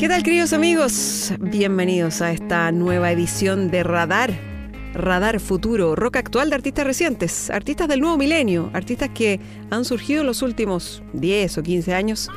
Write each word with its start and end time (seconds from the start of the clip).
¿Qué 0.00 0.08
tal 0.08 0.22
queridos 0.22 0.54
amigos? 0.54 1.34
Bienvenidos 1.40 2.22
a 2.22 2.32
esta 2.32 2.72
nueva 2.72 3.12
edición 3.12 3.70
de 3.70 3.82
Radar. 3.82 4.32
Radar 4.94 5.40
Futuro, 5.40 5.94
rock 5.94 6.16
actual 6.16 6.48
de 6.48 6.56
artistas 6.56 6.86
recientes, 6.86 7.50
artistas 7.50 7.86
del 7.86 8.00
nuevo 8.00 8.16
milenio, 8.16 8.70
artistas 8.72 9.10
que 9.10 9.38
han 9.68 9.84
surgido 9.84 10.22
en 10.22 10.28
los 10.28 10.40
últimos 10.40 11.02
10 11.12 11.58
o 11.58 11.62
15 11.62 11.92
años, 11.92 12.30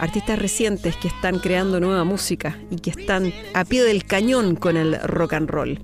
artistas 0.00 0.38
recientes 0.38 0.96
que 0.96 1.08
están 1.08 1.38
creando 1.38 1.80
nueva 1.80 2.04
música 2.04 2.58
y 2.70 2.76
que 2.76 2.88
están 2.88 3.30
a 3.52 3.66
pie 3.66 3.84
del 3.84 4.06
cañón 4.06 4.56
con 4.56 4.78
el 4.78 4.98
rock 5.02 5.34
and 5.34 5.50
roll. 5.50 5.78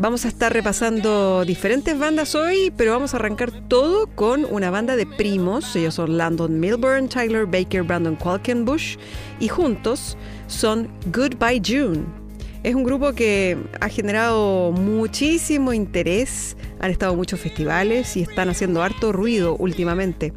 Vamos 0.00 0.24
a 0.26 0.28
estar 0.28 0.52
repasando 0.52 1.44
diferentes 1.44 1.98
bandas 1.98 2.36
hoy, 2.36 2.72
pero 2.76 2.92
vamos 2.92 3.14
a 3.14 3.16
arrancar 3.16 3.50
todo 3.50 4.06
con 4.06 4.44
una 4.44 4.70
banda 4.70 4.94
de 4.94 5.06
primos. 5.06 5.74
Ellos 5.74 5.96
son 5.96 6.16
Landon 6.16 6.60
Milburn, 6.60 7.08
Tyler 7.08 7.46
Baker, 7.46 7.82
Brandon 7.82 8.14
Qualkenbush 8.14 8.96
y 9.40 9.48
juntos 9.48 10.16
son 10.48 10.88
Goodbye 11.12 11.62
June. 11.64 12.04
Es 12.64 12.74
un 12.74 12.82
grupo 12.82 13.12
que 13.12 13.56
ha 13.80 13.88
generado 13.88 14.72
muchísimo 14.72 15.72
interés, 15.72 16.56
han 16.80 16.90
estado 16.90 17.12
en 17.12 17.18
muchos 17.18 17.38
festivales 17.38 18.16
y 18.16 18.22
están 18.22 18.48
haciendo 18.48 18.82
harto 18.82 19.12
ruido 19.12 19.54
últimamente. 19.56 20.32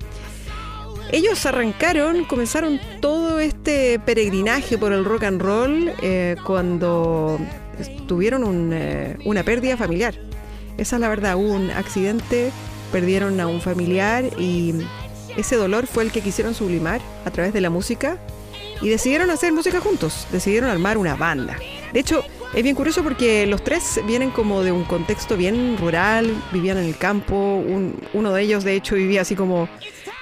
Ellos 1.11 1.45
arrancaron, 1.45 2.25
comenzaron 2.25 2.79
todo 3.01 3.39
este 3.39 3.99
peregrinaje 3.99 4.77
por 4.77 4.93
el 4.93 5.03
rock 5.03 5.23
and 5.23 5.41
roll 5.41 5.91
eh, 6.01 6.35
cuando 6.45 7.39
tuvieron 8.07 8.69
eh, 8.71 9.17
una 9.25 9.43
pérdida 9.43 9.75
familiar. 9.75 10.13
Esa 10.77 10.95
es 10.95 10.99
la 11.01 11.09
verdad, 11.09 11.35
un 11.35 11.71
accidente, 11.71 12.51
perdieron 12.91 13.39
a 13.41 13.47
un 13.47 13.61
familiar 13.61 14.25
y 14.39 14.75
ese 15.35 15.55
dolor 15.55 15.87
fue 15.87 16.03
el 16.03 16.11
que 16.11 16.21
quisieron 16.21 16.53
sublimar 16.53 17.01
a 17.25 17.31
través 17.31 17.51
de 17.51 17.61
la 17.61 17.69
música 17.69 18.17
y 18.81 18.89
decidieron 18.89 19.29
hacer 19.29 19.53
música 19.53 19.79
juntos, 19.79 20.27
decidieron 20.31 20.69
armar 20.69 20.97
una 20.97 21.15
banda. 21.15 21.57
De 21.93 21.99
hecho, 21.99 22.23
es 22.53 22.63
bien 22.63 22.75
curioso 22.75 23.03
porque 23.03 23.45
los 23.45 23.63
tres 23.63 24.01
vienen 24.05 24.31
como 24.31 24.63
de 24.63 24.71
un 24.71 24.83
contexto 24.83 25.37
bien 25.37 25.77
rural, 25.77 26.35
vivían 26.51 26.77
en 26.77 26.85
el 26.85 26.97
campo, 26.97 27.63
uno 28.13 28.33
de 28.33 28.41
ellos 28.41 28.63
de 28.63 28.75
hecho 28.75 28.95
vivía 28.95 29.21
así 29.21 29.35
como 29.35 29.69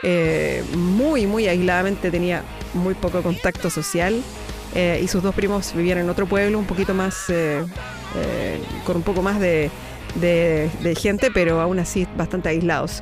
eh, 0.04 0.64
muy, 0.76 1.26
muy 1.26 1.48
aisladamente, 1.48 2.12
tenía 2.12 2.44
muy 2.74 2.94
poco 2.94 3.22
contacto 3.22 3.70
social 3.70 4.22
eh, 4.76 5.02
y 5.04 5.08
sus 5.08 5.24
dos 5.24 5.34
primos 5.34 5.74
vivían 5.74 5.98
en 5.98 6.10
otro 6.10 6.28
pueblo 6.28 6.60
un 6.60 6.66
poquito 6.66 6.94
más, 6.94 7.30
eh, 7.30 7.64
eh, 8.16 8.60
con 8.86 8.98
un 8.98 9.02
poco 9.02 9.22
más 9.22 9.40
de, 9.40 9.72
de, 10.16 10.70
de, 10.82 10.96
gente, 10.96 11.32
pero 11.34 11.60
aún 11.60 11.80
así 11.80 12.08
bastante 12.16 12.50
aislados. 12.50 13.02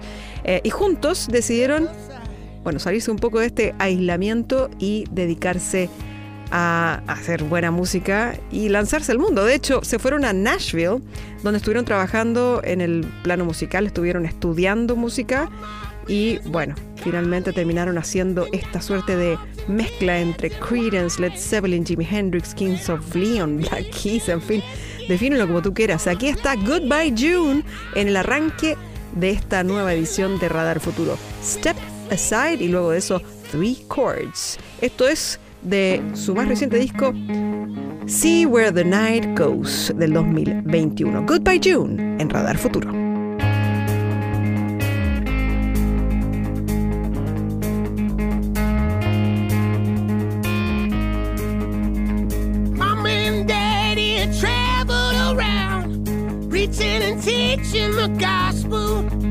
y 0.63 0.69
juntos 0.69 1.27
decidieron, 1.29 1.89
bueno, 2.67 2.81
salirse 2.81 3.09
un 3.09 3.17
poco 3.17 3.39
de 3.39 3.45
este 3.45 3.73
aislamiento 3.79 4.69
y 4.77 5.05
dedicarse 5.09 5.89
a 6.51 7.01
hacer 7.07 7.45
buena 7.45 7.71
música 7.71 8.37
y 8.51 8.67
lanzarse 8.67 9.13
al 9.13 9.19
mundo. 9.19 9.45
De 9.45 9.55
hecho, 9.55 9.85
se 9.85 9.99
fueron 9.99 10.25
a 10.25 10.33
Nashville, 10.33 11.01
donde 11.43 11.59
estuvieron 11.59 11.85
trabajando 11.85 12.59
en 12.65 12.81
el 12.81 13.05
plano 13.23 13.45
musical, 13.45 13.85
estuvieron 13.85 14.25
estudiando 14.25 14.97
música 14.97 15.49
y 16.09 16.39
bueno, 16.39 16.75
finalmente 16.97 17.53
terminaron 17.53 17.97
haciendo 17.97 18.47
esta 18.51 18.81
suerte 18.81 19.15
de 19.15 19.37
mezcla 19.69 20.19
entre 20.19 20.49
Creedence, 20.49 21.21
Led 21.21 21.37
Zeppelin, 21.37 21.85
Jimi 21.85 22.05
Hendrix, 22.05 22.53
Kings 22.53 22.89
of 22.89 23.15
Leon, 23.15 23.57
Black 23.61 23.85
Keys, 23.91 24.27
en 24.27 24.41
fin, 24.41 24.61
defínelo 25.07 25.47
como 25.47 25.61
tú 25.61 25.73
quieras. 25.73 26.05
Aquí 26.05 26.27
está 26.27 26.55
Goodbye 26.55 27.13
June 27.17 27.63
en 27.95 28.09
el 28.09 28.17
arranque 28.17 28.75
de 29.15 29.29
esta 29.29 29.63
nueva 29.63 29.93
edición 29.93 30.37
de 30.39 30.49
Radar 30.49 30.81
Futuro. 30.81 31.17
Step 31.41 31.77
Aside 32.11 32.63
y 32.63 32.67
luego 32.67 32.91
de 32.91 32.99
eso 32.99 33.21
Three 33.51 33.77
Chords. 33.93 34.57
Esto 34.81 35.07
es 35.07 35.39
de 35.61 36.01
su 36.13 36.35
más 36.35 36.47
reciente 36.47 36.77
disco 36.77 37.13
See 38.05 38.45
Where 38.45 38.71
the 38.71 38.85
Night 38.85 39.37
Goes 39.37 39.93
del 39.97 40.13
2021. 40.13 41.25
Goodbye 41.25 41.59
June 41.63 42.21
en 42.21 42.29
Radar 42.29 42.57
Futuro. 42.57 43.07
preaching 56.67 57.03
and 57.03 57.21
teaching 57.21 57.91
the 57.91 58.07
gospel. 58.19 59.26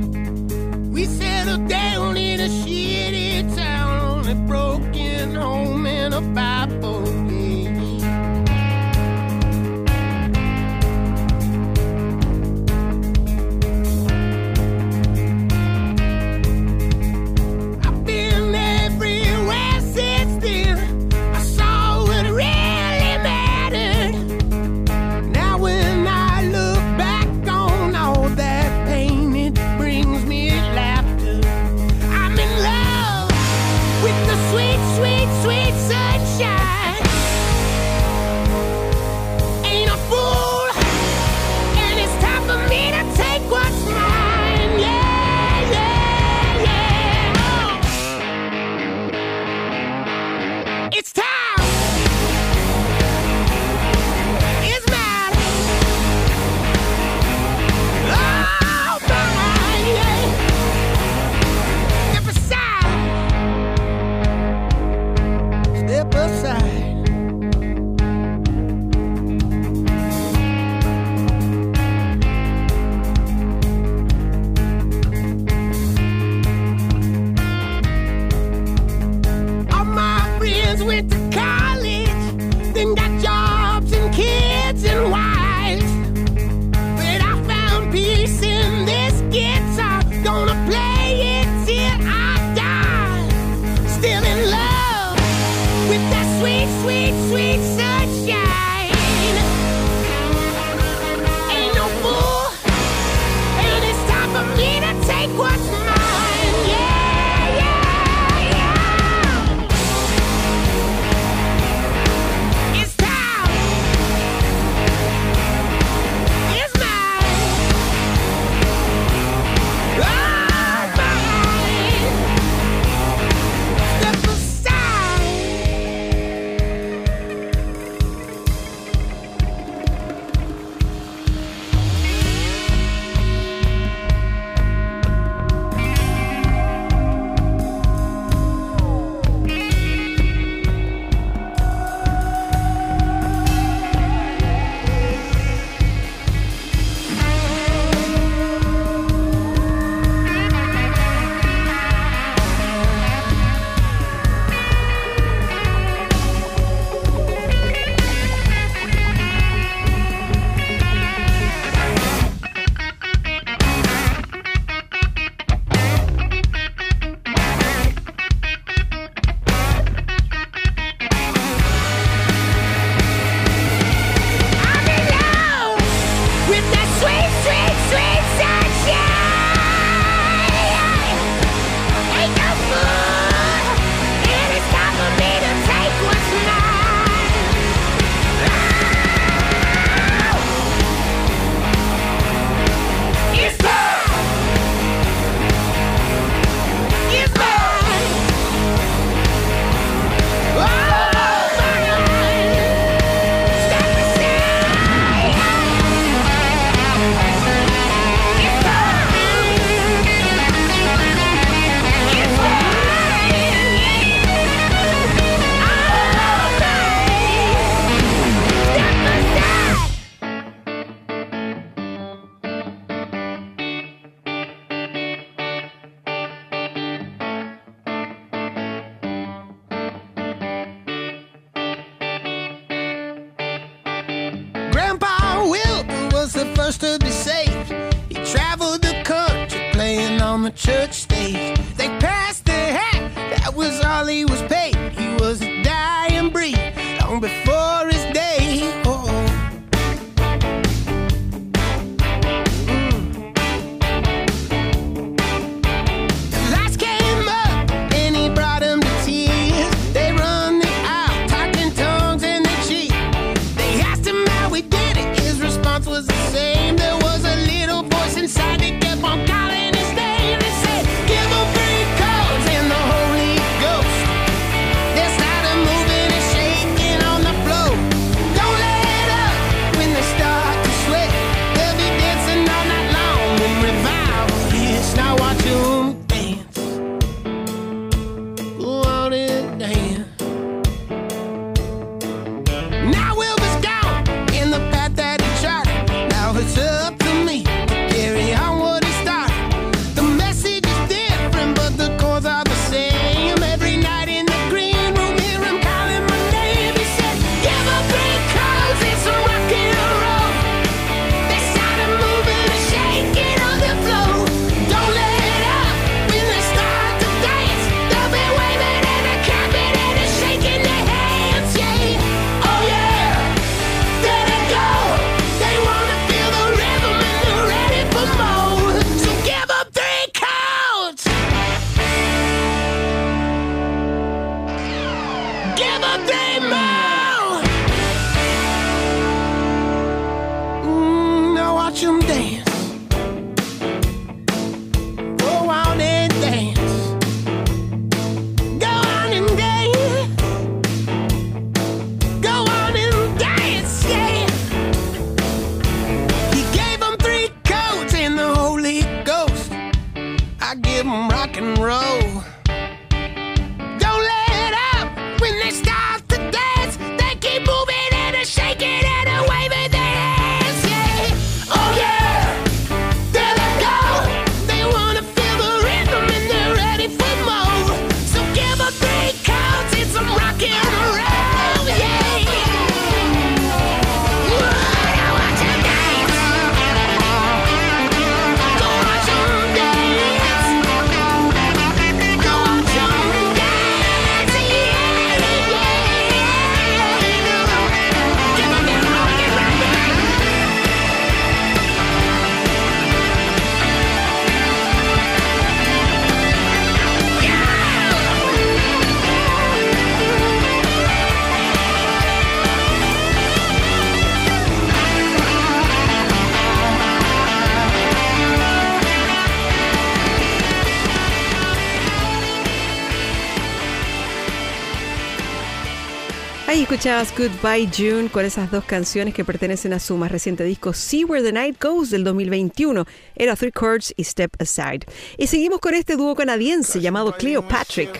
Escuchabas 426.77 427.15
Goodbye 427.17 427.71
June 427.75 428.11
con 428.11 428.27
esas 428.27 428.51
dos 428.51 428.63
canciones 428.63 429.15
que 429.15 429.25
pertenecen 429.25 429.73
a 429.73 429.81
su 429.81 429.97
más 429.97 430.13
reciente 430.13 430.45
disco 430.45 430.75
See 430.75 431.05
Where 431.05 431.25
the 431.25 431.33
Night 431.33 431.57
Goes 431.59 431.89
del 431.89 432.05
2021. 432.05 432.85
Era 433.15 433.35
Three 433.35 433.51
Chords 433.51 433.95
y 433.97 434.05
Step 434.05 434.37
Aside. 434.39 434.81
Y 435.17 435.27
seguimos 435.27 435.61
con 435.61 435.73
este 435.73 435.97
dúo 435.97 436.15
canadiense 436.15 436.79
llamado 436.83 437.13
Cleopatrick. 437.17 437.99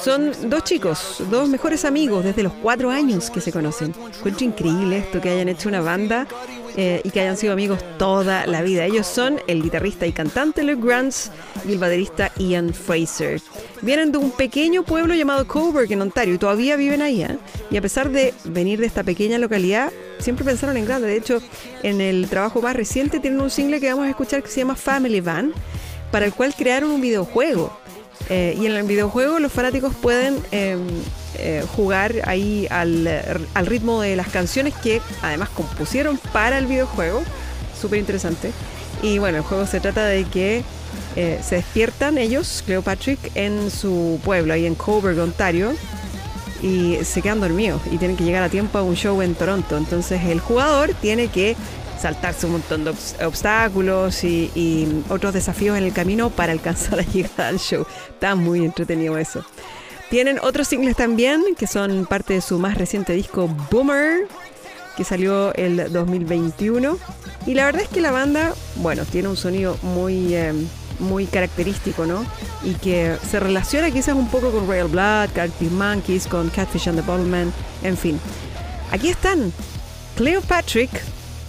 Son 0.00 0.30
dos 0.48 0.62
chicos, 0.62 1.16
dos 1.28 1.48
mejores 1.48 1.84
amigos 1.84 2.22
desde 2.22 2.44
los 2.44 2.52
cuatro 2.52 2.88
años 2.88 3.30
que 3.30 3.40
se 3.40 3.50
conocen. 3.50 3.92
Encuentro 4.18 4.46
increíble 4.46 4.98
esto 4.98 5.20
que 5.20 5.30
hayan 5.30 5.48
hecho 5.48 5.68
una 5.68 5.80
banda 5.80 6.28
eh, 6.80 7.00
y 7.02 7.10
que 7.10 7.20
hayan 7.20 7.36
sido 7.36 7.52
amigos 7.52 7.80
toda 7.98 8.46
la 8.46 8.62
vida. 8.62 8.84
Ellos 8.84 9.04
son 9.04 9.40
el 9.48 9.64
guitarrista 9.64 10.06
y 10.06 10.12
cantante 10.12 10.62
Luke 10.62 10.86
Grants 10.86 11.32
y 11.66 11.72
el 11.72 11.78
baterista 11.78 12.30
Ian 12.38 12.72
Fraser. 12.72 13.40
Vienen 13.82 14.12
de 14.12 14.18
un 14.18 14.30
pequeño 14.30 14.84
pueblo 14.84 15.12
llamado 15.16 15.44
Coburg 15.48 15.90
en 15.90 16.02
Ontario 16.02 16.34
y 16.34 16.38
todavía 16.38 16.76
viven 16.76 17.02
ahí. 17.02 17.24
¿eh? 17.24 17.36
Y 17.72 17.76
a 17.78 17.82
pesar 17.82 18.10
de 18.10 18.32
venir 18.44 18.78
de 18.78 18.86
esta 18.86 19.02
pequeña 19.02 19.38
localidad, 19.38 19.90
siempre 20.20 20.44
pensaron 20.44 20.76
en 20.76 20.84
grande. 20.84 21.08
De 21.08 21.16
hecho, 21.16 21.42
en 21.82 22.00
el 22.00 22.28
trabajo 22.28 22.62
más 22.62 22.76
reciente 22.76 23.18
tienen 23.18 23.40
un 23.40 23.50
single 23.50 23.80
que 23.80 23.90
vamos 23.90 24.06
a 24.06 24.10
escuchar 24.10 24.44
que 24.44 24.48
se 24.48 24.60
llama 24.60 24.76
Family 24.76 25.20
Van, 25.20 25.52
para 26.12 26.26
el 26.26 26.32
cual 26.32 26.54
crearon 26.54 26.92
un 26.92 27.00
videojuego. 27.00 27.76
Eh, 28.28 28.56
y 28.56 28.66
en 28.66 28.76
el 28.76 28.84
videojuego 28.84 29.40
los 29.40 29.50
fanáticos 29.50 29.96
pueden 29.96 30.36
eh, 31.38 31.64
jugar 31.76 32.14
ahí 32.24 32.66
al, 32.70 33.08
al 33.54 33.66
ritmo 33.66 34.00
de 34.02 34.16
las 34.16 34.28
canciones 34.28 34.74
que 34.74 35.00
además 35.22 35.48
compusieron 35.50 36.18
para 36.32 36.58
el 36.58 36.66
videojuego. 36.66 37.22
Súper 37.80 37.98
interesante. 38.00 38.50
Y 39.02 39.18
bueno, 39.18 39.38
el 39.38 39.44
juego 39.44 39.66
se 39.66 39.80
trata 39.80 40.04
de 40.06 40.24
que 40.24 40.62
eh, 41.16 41.40
se 41.42 41.56
despiertan 41.56 42.18
ellos, 42.18 42.62
Cleopatrick, 42.66 43.18
en 43.34 43.70
su 43.70 44.20
pueblo, 44.24 44.52
ahí 44.54 44.66
en 44.66 44.74
Coburg, 44.74 45.18
Ontario, 45.20 45.72
y 46.62 46.98
se 47.04 47.22
quedan 47.22 47.40
dormidos 47.40 47.80
y 47.90 47.98
tienen 47.98 48.16
que 48.16 48.24
llegar 48.24 48.42
a 48.42 48.48
tiempo 48.48 48.78
a 48.78 48.82
un 48.82 48.96
show 48.96 49.22
en 49.22 49.34
Toronto. 49.34 49.76
Entonces 49.76 50.20
el 50.24 50.40
jugador 50.40 50.92
tiene 51.00 51.28
que 51.28 51.56
saltarse 52.00 52.46
un 52.46 52.52
montón 52.52 52.84
de 52.84 52.92
obs- 52.92 53.24
obstáculos 53.24 54.22
y, 54.24 55.02
otros 55.08 55.34
desafíos 55.34 55.76
en 55.78 55.84
el 55.84 55.92
camino 55.92 56.30
para 56.30 56.52
alcanzar 56.52 56.98
a 57.00 57.02
llegar 57.12 57.40
al 57.40 57.58
show. 57.60 57.86
Está 58.10 58.34
muy 58.34 58.64
entretenido 58.64 59.16
eso. 59.18 59.44
Tienen 60.10 60.38
otros 60.42 60.68
singles 60.68 60.96
también 60.96 61.42
que 61.56 61.66
son 61.66 62.06
parte 62.06 62.34
de 62.34 62.40
su 62.40 62.58
más 62.58 62.78
reciente 62.78 63.12
disco 63.12 63.48
Boomer, 63.70 64.26
que 64.96 65.04
salió 65.04 65.54
el 65.54 65.92
2021. 65.92 66.98
Y 67.46 67.54
la 67.54 67.66
verdad 67.66 67.82
es 67.82 67.88
que 67.88 68.00
la 68.00 68.10
banda, 68.10 68.54
bueno, 68.76 69.04
tiene 69.04 69.28
un 69.28 69.36
sonido 69.36 69.76
muy, 69.82 70.34
eh, 70.34 70.54
muy 70.98 71.26
característico, 71.26 72.06
¿no? 72.06 72.24
Y 72.64 72.74
que 72.74 73.16
se 73.30 73.38
relaciona 73.38 73.90
quizás 73.90 74.14
un 74.14 74.28
poco 74.28 74.50
con 74.50 74.66
Royal 74.66 74.88
Blood, 74.88 75.38
Arctic 75.38 75.70
Monkeys, 75.72 76.26
con 76.26 76.48
Catfish 76.50 76.88
and 76.88 76.98
the 76.98 77.06
Bottlemen, 77.06 77.52
en 77.82 77.96
fin. 77.96 78.18
Aquí 78.90 79.08
están 79.08 79.52
Cleopatrick 80.16 80.90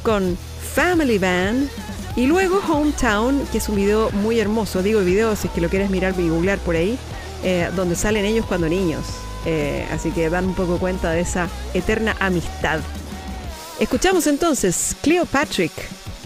con 0.03 0.37
Family 0.75 1.17
Band 1.17 1.69
y 2.17 2.27
luego 2.27 2.61
Hometown, 2.67 3.47
que 3.51 3.59
es 3.59 3.69
un 3.69 3.77
video 3.77 4.11
muy 4.11 4.39
hermoso. 4.39 4.83
Digo 4.83 4.99
video 4.99 5.35
si 5.37 5.47
es 5.47 5.53
que 5.53 5.61
lo 5.61 5.69
quieres 5.69 5.89
mirar 5.89 6.13
y 6.19 6.27
googlear 6.27 6.59
por 6.59 6.75
ahí, 6.75 6.97
eh, 7.43 7.69
donde 7.75 7.95
salen 7.95 8.25
ellos 8.25 8.45
cuando 8.45 8.67
niños. 8.67 9.05
Eh, 9.45 9.87
así 9.91 10.11
que 10.11 10.29
dan 10.29 10.45
un 10.45 10.53
poco 10.53 10.77
cuenta 10.77 11.11
de 11.11 11.21
esa 11.21 11.47
eterna 11.73 12.15
amistad. 12.19 12.81
Escuchamos 13.79 14.27
entonces 14.27 14.95
Cleopatrick 15.01 15.71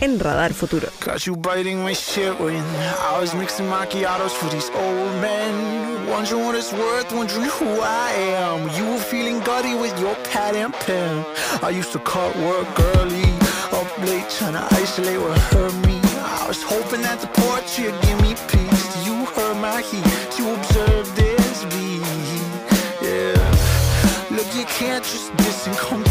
en 0.01 0.19
Radar 0.19 0.53
Futuro. 0.53 0.87
Got 1.05 1.25
you 1.25 1.35
biting 1.35 1.83
my 1.83 1.93
shit 1.93 2.37
when 2.39 2.55
I 2.55 3.19
was 3.19 3.33
mixing 3.35 3.67
macchiatos 3.67 4.31
for 4.31 4.49
these 4.49 4.69
old 4.75 5.21
men. 5.21 6.07
Wondering 6.09 6.45
what 6.45 6.55
it's 6.55 6.73
worth, 6.73 7.11
wondering 7.13 7.45
who 7.45 7.79
I 7.81 8.11
am. 8.35 8.69
You 8.75 8.91
were 8.91 8.99
feeling 8.99 9.39
gutty 9.41 9.75
with 9.75 9.97
your 9.99 10.15
pad 10.31 10.55
and 10.55 10.73
pen. 10.73 11.23
I 11.61 11.69
used 11.69 11.91
to 11.93 11.99
cut 11.99 12.35
work 12.37 12.67
early, 12.97 13.23
up 13.71 13.87
late, 13.99 14.29
trying 14.29 14.53
to 14.53 14.67
isolate 14.71 15.19
what 15.21 15.37
hurt 15.39 15.73
me. 15.87 15.99
I 16.43 16.47
was 16.47 16.61
hoping 16.61 17.01
that 17.01 17.21
the 17.21 17.27
portrait 17.27 17.93
give 18.01 18.21
me 18.21 18.22
can't 24.85 25.05
just 25.05 25.37
diss 25.37 25.67
and 25.67 25.77
come 25.77 26.03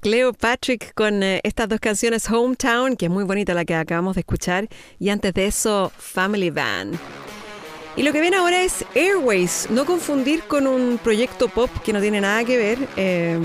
Cleo 0.00 0.32
Patrick 0.32 0.92
con 0.94 1.22
eh, 1.22 1.40
estas 1.44 1.68
dos 1.68 1.80
canciones 1.80 2.28
Hometown, 2.30 2.96
que 2.96 3.06
es 3.06 3.10
muy 3.10 3.24
bonita 3.24 3.54
la 3.54 3.64
que 3.64 3.74
acabamos 3.74 4.14
de 4.14 4.20
escuchar, 4.20 4.68
y 4.98 5.08
antes 5.08 5.32
de 5.34 5.46
eso 5.46 5.90
Family 5.96 6.50
Van. 6.50 6.92
Y 7.96 8.02
lo 8.02 8.12
que 8.12 8.20
viene 8.20 8.36
ahora 8.36 8.62
es 8.62 8.84
Airways, 8.94 9.68
no 9.70 9.84
confundir 9.84 10.42
con 10.44 10.66
un 10.66 10.98
proyecto 10.98 11.48
pop 11.48 11.70
que 11.84 11.92
no 11.92 12.00
tiene 12.00 12.20
nada 12.20 12.44
que 12.44 12.56
ver. 12.56 12.78
Eh, 12.96 13.38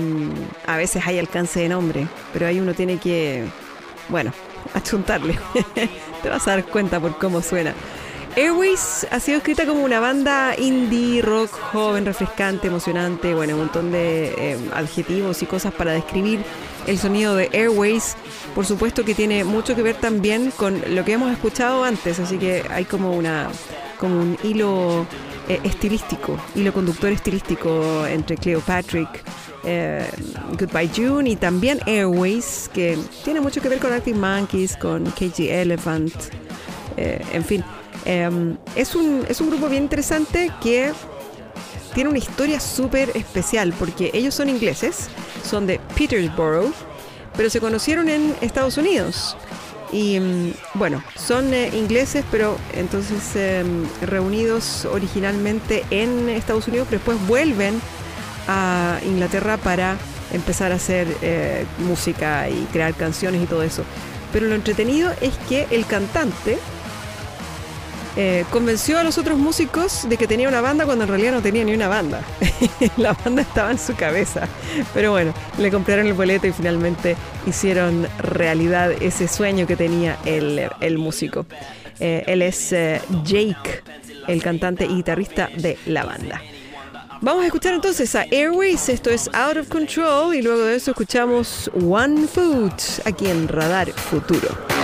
a 0.66 0.76
veces 0.76 1.06
hay 1.06 1.18
alcance 1.18 1.60
de 1.60 1.68
nombre, 1.68 2.06
pero 2.32 2.46
ahí 2.46 2.58
uno 2.58 2.74
tiene 2.74 2.98
que, 2.98 3.44
bueno, 4.08 4.32
achuntarle. 4.74 5.38
Te 6.22 6.28
vas 6.28 6.46
a 6.48 6.52
dar 6.52 6.64
cuenta 6.64 6.98
por 7.00 7.18
cómo 7.18 7.42
suena. 7.42 7.74
Airways 8.36 9.06
ha 9.10 9.20
sido 9.20 9.38
escrita 9.38 9.66
como 9.66 9.82
una 9.82 10.00
banda 10.00 10.54
indie, 10.56 11.22
rock, 11.22 11.50
joven, 11.50 12.04
refrescante, 12.04 12.68
emocionante, 12.68 13.34
bueno, 13.34 13.54
un 13.54 13.60
montón 13.60 13.90
de 13.90 14.34
eh, 14.38 14.58
adjetivos 14.74 15.42
y 15.42 15.46
cosas 15.46 15.72
para 15.72 15.92
describir 15.92 16.40
el 16.86 16.98
sonido 16.98 17.34
de 17.34 17.50
Airways. 17.52 18.16
Por 18.54 18.66
supuesto 18.66 19.04
que 19.04 19.14
tiene 19.14 19.44
mucho 19.44 19.74
que 19.74 19.82
ver 19.82 19.96
también 19.96 20.52
con 20.52 20.80
lo 20.94 21.04
que 21.04 21.12
hemos 21.12 21.32
escuchado 21.32 21.84
antes, 21.84 22.20
así 22.20 22.38
que 22.38 22.64
hay 22.70 22.84
como 22.84 23.12
una 23.12 23.48
como 23.98 24.20
un 24.20 24.38
hilo 24.44 25.06
eh, 25.48 25.60
estilístico, 25.64 26.38
hilo 26.54 26.72
conductor 26.72 27.10
estilístico 27.10 28.06
entre 28.06 28.36
Cleopatrick, 28.36 29.08
eh, 29.64 30.08
Goodbye 30.58 30.90
June 30.94 31.28
y 31.30 31.36
también 31.36 31.80
Airways, 31.86 32.70
que 32.72 32.96
tiene 33.24 33.40
mucho 33.40 33.60
que 33.60 33.68
ver 33.68 33.80
con 33.80 33.92
Arctic 33.92 34.14
Monkeys, 34.14 34.76
con 34.76 35.04
KG 35.04 35.50
Elephant, 35.50 36.14
en 36.96 37.44
fin. 37.44 37.64
Em, 38.04 38.56
es, 38.76 38.94
un, 38.94 39.24
es 39.28 39.40
un 39.40 39.50
grupo 39.50 39.68
bien 39.68 39.84
interesante 39.84 40.50
que 40.62 40.92
tiene 41.94 42.10
una 42.10 42.18
historia 42.18 42.60
súper 42.60 43.10
especial 43.16 43.72
porque 43.78 44.10
ellos 44.14 44.34
son 44.34 44.48
ingleses, 44.48 45.08
son 45.44 45.66
de 45.66 45.80
Petersborough, 45.96 46.72
pero 47.36 47.50
se 47.50 47.60
conocieron 47.60 48.08
en 48.08 48.34
Estados 48.40 48.76
Unidos. 48.76 49.36
Y 49.92 50.16
em, 50.16 50.52
bueno, 50.74 51.02
son 51.16 51.52
eh, 51.54 51.70
ingleses, 51.74 52.24
pero 52.30 52.58
entonces 52.74 53.34
em, 53.36 53.86
reunidos 54.02 54.84
originalmente 54.84 55.84
en 55.90 56.28
Estados 56.28 56.68
Unidos, 56.68 56.88
pero 56.90 56.98
después 56.98 57.26
vuelven 57.26 57.80
a 58.48 58.98
Inglaterra 59.06 59.56
para 59.56 59.96
empezar 60.32 60.72
a 60.72 60.76
hacer 60.76 61.06
eh, 61.22 61.64
música 61.78 62.48
y 62.48 62.66
crear 62.72 62.94
canciones 62.94 63.42
y 63.42 63.46
todo 63.46 63.62
eso. 63.62 63.84
Pero 64.32 64.46
lo 64.46 64.54
entretenido 64.54 65.10
es 65.20 65.34
que 65.48 65.66
el 65.70 65.86
cantante, 65.86 66.58
eh, 68.20 68.44
convenció 68.50 68.98
a 68.98 69.04
los 69.04 69.16
otros 69.16 69.38
músicos 69.38 70.08
de 70.08 70.16
que 70.16 70.26
tenía 70.26 70.48
una 70.48 70.60
banda 70.60 70.84
cuando 70.84 71.04
en 71.04 71.08
realidad 71.08 71.30
no 71.30 71.40
tenía 71.40 71.62
ni 71.62 71.72
una 71.72 71.86
banda. 71.86 72.20
la 72.96 73.12
banda 73.12 73.42
estaba 73.42 73.70
en 73.70 73.78
su 73.78 73.94
cabeza. 73.94 74.48
Pero 74.92 75.12
bueno, 75.12 75.32
le 75.56 75.70
compraron 75.70 76.04
el 76.04 76.14
boleto 76.14 76.48
y 76.48 76.52
finalmente 76.52 77.14
hicieron 77.46 78.08
realidad 78.18 78.90
ese 79.00 79.28
sueño 79.28 79.68
que 79.68 79.76
tenía 79.76 80.18
el, 80.24 80.98
músico. 80.98 81.46
Eh, 82.00 82.24
él 82.26 82.42
es 82.42 82.72
eh, 82.72 83.00
Jake, 83.22 83.84
el 84.26 84.42
cantante 84.42 84.84
y 84.84 84.96
guitarrista 84.96 85.48
de 85.56 85.78
la 85.86 86.04
banda. 86.04 86.42
Vamos 87.20 87.44
a 87.44 87.46
escuchar 87.46 87.74
entonces 87.74 88.16
a 88.16 88.22
Airways, 88.32 88.88
esto 88.88 89.10
es 89.10 89.30
Out 89.32 89.58
of 89.58 89.68
Control 89.68 90.34
y 90.34 90.42
luego 90.42 90.64
de 90.64 90.74
eso 90.74 90.90
escuchamos 90.90 91.70
One 91.88 92.26
Food 92.26 92.72
aquí 93.04 93.28
en 93.28 93.46
Radar 93.46 93.92
Futuro. 93.92 94.77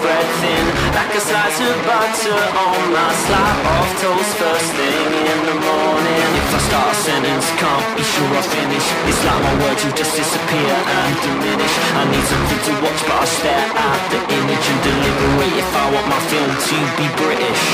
Spread 0.00 0.26
thin. 0.40 0.64
Like 0.96 1.12
a 1.12 1.20
slice 1.20 1.60
of 1.60 1.76
butter 1.84 2.40
on 2.64 2.80
my 2.94 3.10
slap 3.26 3.58
off 3.74 3.90
toast 4.00 4.32
First 4.40 4.70
thing 4.78 5.08
in 5.32 5.40
the 5.44 5.56
morning. 5.60 6.28
If 6.40 6.48
I 6.56 6.60
start 6.68 6.88
a 6.94 6.96
sentence, 6.96 7.46
can't 7.60 7.86
be 7.96 8.04
sure 8.04 8.32
I 8.40 8.42
finish 8.42 8.86
It's 9.10 9.20
like 9.26 9.42
my 9.44 9.54
words 9.62 9.82
will 9.84 9.96
just 10.00 10.14
disappear 10.16 10.74
and 10.96 11.14
diminish. 11.26 11.74
I 12.00 12.02
need 12.08 12.26
something 12.32 12.60
to 12.66 12.72
watch 12.84 13.00
but 13.08 13.18
I 13.20 13.26
stare 13.26 13.68
at 13.68 14.00
the 14.12 14.20
image 14.38 14.66
and 14.72 14.80
deliberate 14.88 15.56
If 15.60 15.70
I 15.76 15.84
want 15.92 16.06
my 16.08 16.20
film 16.30 16.50
to 16.68 16.76
be 16.96 17.06
British 17.20 17.64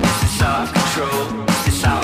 This 0.00 0.18
is 0.28 0.42
out 0.42 0.64
of 0.64 0.70
control 0.72 1.20
This 1.66 1.76
is 1.76 1.84
out 1.84 1.95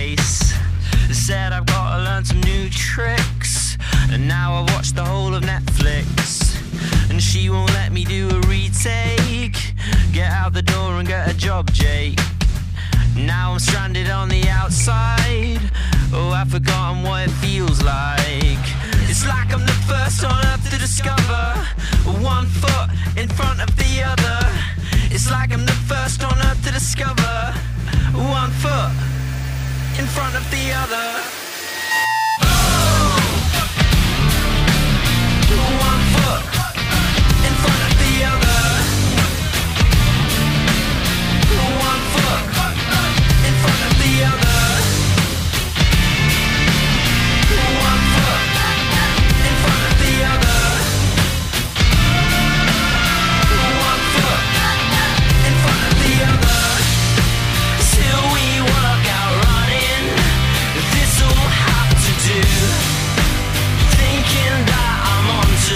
suitcase. 0.00 0.54
Said 1.12 1.52
I've 1.52 1.66
got 1.66 1.96
to 1.96 2.02
learn 2.04 2.24
some 2.24 2.40
new 2.40 2.68
tricks. 2.70 3.76
And 4.10 4.26
now 4.26 4.54
I've 4.54 4.74
watched 4.74 4.96
the 4.96 5.04
whole 5.04 5.34
of 5.34 5.42
Netflix. 5.42 6.56
And 7.10 7.22
she 7.22 7.50
won't 7.50 7.72
let 7.74 7.92
me 7.92 8.04
do 8.04 8.28
a 8.28 8.40
retake. 8.46 9.56
Get 10.12 10.30
out 10.30 10.52
the 10.52 10.62
door 10.62 10.98
and 10.98 11.06
get 11.06 11.30
a 11.30 11.36
job, 11.36 11.70
Jake. 11.72 12.18
Now 13.16 13.52
I'm 13.52 13.58
stranded 13.58 14.08
on 14.08 14.28
the 14.28 14.48
outside. 14.48 15.60
Oh, 16.12 16.30
I've 16.30 16.50
forgotten 16.50 17.02
what 17.02 17.28
it 17.28 17.32
feels 17.44 17.82
like. 17.82 18.64
It's 19.10 19.26
like 19.26 19.52
I'm 19.52 19.66
the 19.66 19.80
first 19.90 20.24
on 20.24 20.38
earth 20.46 20.70
to 20.70 20.78
discover 20.78 21.44
one 22.22 22.46
foot 22.46 22.88
in 23.16 23.28
front 23.28 23.60
of 23.60 23.70
the 23.76 24.02
other. 24.02 24.40
It's 25.10 25.30
like 25.30 25.52
I'm 25.52 25.66
the 25.66 25.80
first 25.90 26.24
on 26.24 26.36
earth 26.38 26.64
to 26.64 26.72
discover 26.72 27.54
one 28.14 28.50
foot 28.62 29.09
in 29.98 30.06
front 30.06 30.36
of 30.36 30.50
the 30.50 30.72
other. 30.72 31.39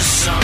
sun. 0.04 0.43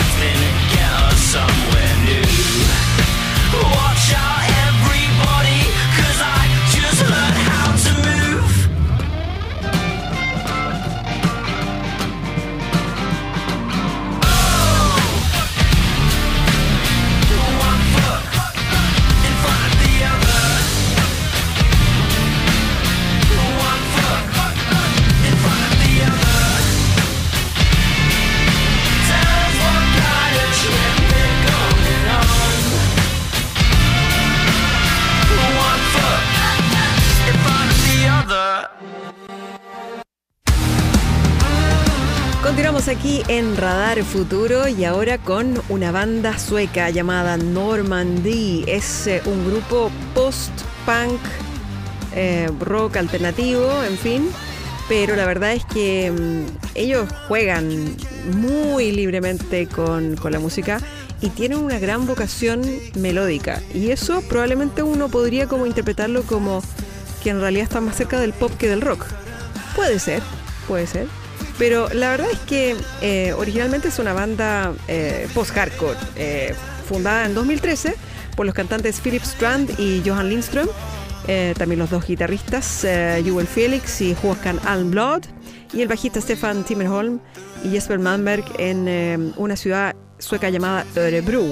Continuamos 42.71 43.01
aquí 43.01 43.21
en 43.27 43.57
Radar 43.57 44.01
Futuro 44.01 44.65
y 44.69 44.85
ahora 44.85 45.17
con 45.17 45.61
una 45.67 45.91
banda 45.91 46.39
sueca 46.39 46.89
llamada 46.89 47.35
Normandy. 47.35 48.63
Es 48.65 49.07
eh, 49.07 49.21
un 49.25 49.45
grupo 49.45 49.91
post-punk, 50.15 51.19
eh, 52.15 52.49
rock 52.61 52.95
alternativo, 52.95 53.69
en 53.83 53.97
fin. 53.97 54.29
Pero 54.87 55.17
la 55.17 55.25
verdad 55.25 55.51
es 55.51 55.65
que 55.65 56.11
mm, 56.11 56.45
ellos 56.75 57.09
juegan 57.27 57.93
muy 58.37 58.93
libremente 58.93 59.67
con, 59.67 60.15
con 60.15 60.31
la 60.31 60.39
música 60.39 60.79
y 61.19 61.27
tienen 61.27 61.57
una 61.57 61.77
gran 61.77 62.07
vocación 62.07 62.61
melódica. 62.95 63.61
Y 63.73 63.91
eso 63.91 64.21
probablemente 64.29 64.81
uno 64.81 65.09
podría 65.09 65.45
como 65.45 65.65
interpretarlo 65.65 66.23
como 66.23 66.63
que 67.21 67.31
en 67.31 67.41
realidad 67.41 67.63
está 67.63 67.81
más 67.81 67.97
cerca 67.97 68.17
del 68.17 68.31
pop 68.31 68.53
que 68.57 68.69
del 68.69 68.79
rock. 68.79 69.07
Puede 69.75 69.99
ser, 69.99 70.23
puede 70.69 70.87
ser. 70.87 71.20
Pero 71.61 71.89
la 71.93 72.09
verdad 72.09 72.25
es 72.31 72.39
que 72.39 72.75
eh, 73.03 73.33
originalmente 73.33 73.89
es 73.89 73.99
una 73.99 74.13
banda 74.13 74.73
eh, 74.87 75.27
post-hardcore, 75.35 75.95
eh, 76.15 76.55
fundada 76.89 77.27
en 77.27 77.35
2013 77.35 77.93
por 78.35 78.47
los 78.47 78.55
cantantes 78.55 78.99
Philip 78.99 79.21
Strand 79.21 79.79
y 79.79 80.01
Johan 80.03 80.27
Lindström, 80.27 80.67
también 81.55 81.77
los 81.77 81.91
dos 81.91 82.07
guitarristas 82.07 82.81
Joel 83.23 83.45
Felix 83.45 84.01
y 84.01 84.15
Håkan 84.23 84.59
Almblad, 84.65 85.21
y 85.71 85.83
el 85.83 85.87
bajista 85.87 86.19
Stefan 86.19 86.63
Timmerholm 86.63 87.19
y 87.63 87.69
Jesper 87.69 87.99
Malmberg 87.99 88.43
en 88.57 89.31
una 89.37 89.55
ciudad 89.55 89.95
sueca 90.17 90.49
llamada 90.49 90.83
Örebro. 90.95 91.45